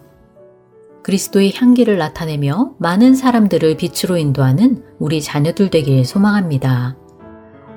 그리스도의 1.01 1.53
향기를 1.55 1.97
나타내며 1.97 2.73
많은 2.77 3.15
사람들을 3.15 3.77
빛으로 3.77 4.17
인도하는 4.17 4.83
우리 4.99 5.21
자녀들 5.21 5.69
되길 5.69 6.03
소망합니다. 6.03 6.97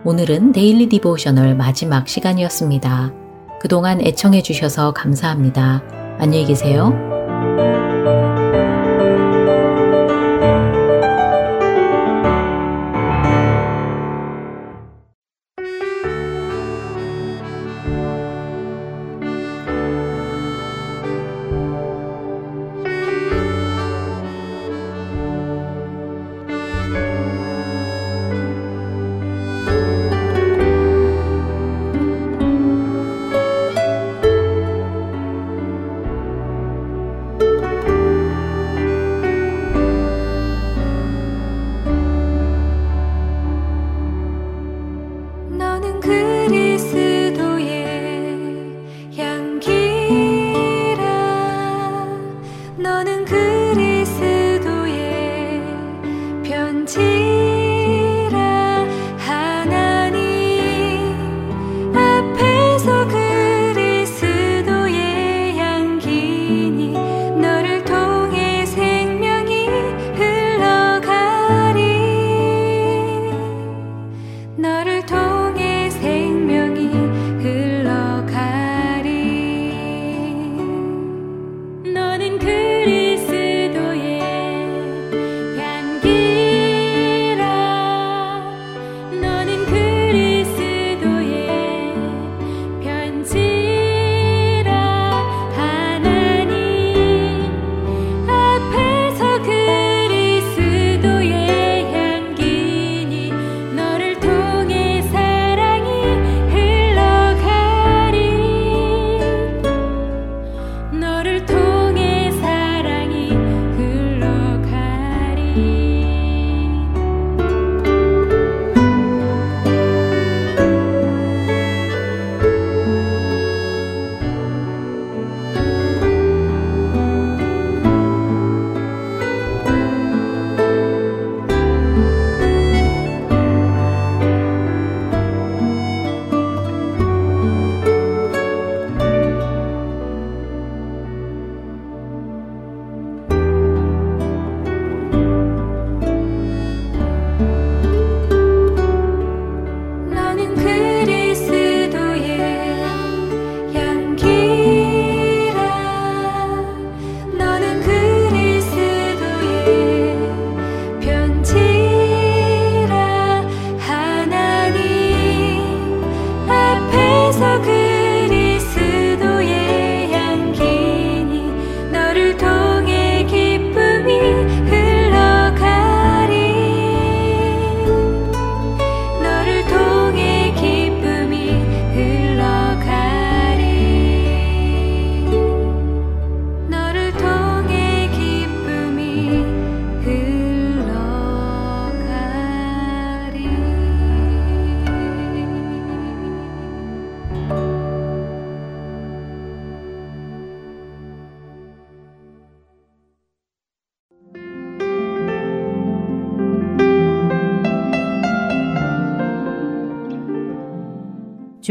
오늘은 0.04 0.50
Daily 0.50 0.88
Devotional 0.88 1.54
마지막 1.54 2.08
시간이었습니다. 2.08 3.14
그동안 3.60 4.00
애청해 4.00 4.42
주셔서 4.42 4.92
감사합니다. 4.92 5.84
안녕히 6.18 6.46
계세요. 6.46 6.92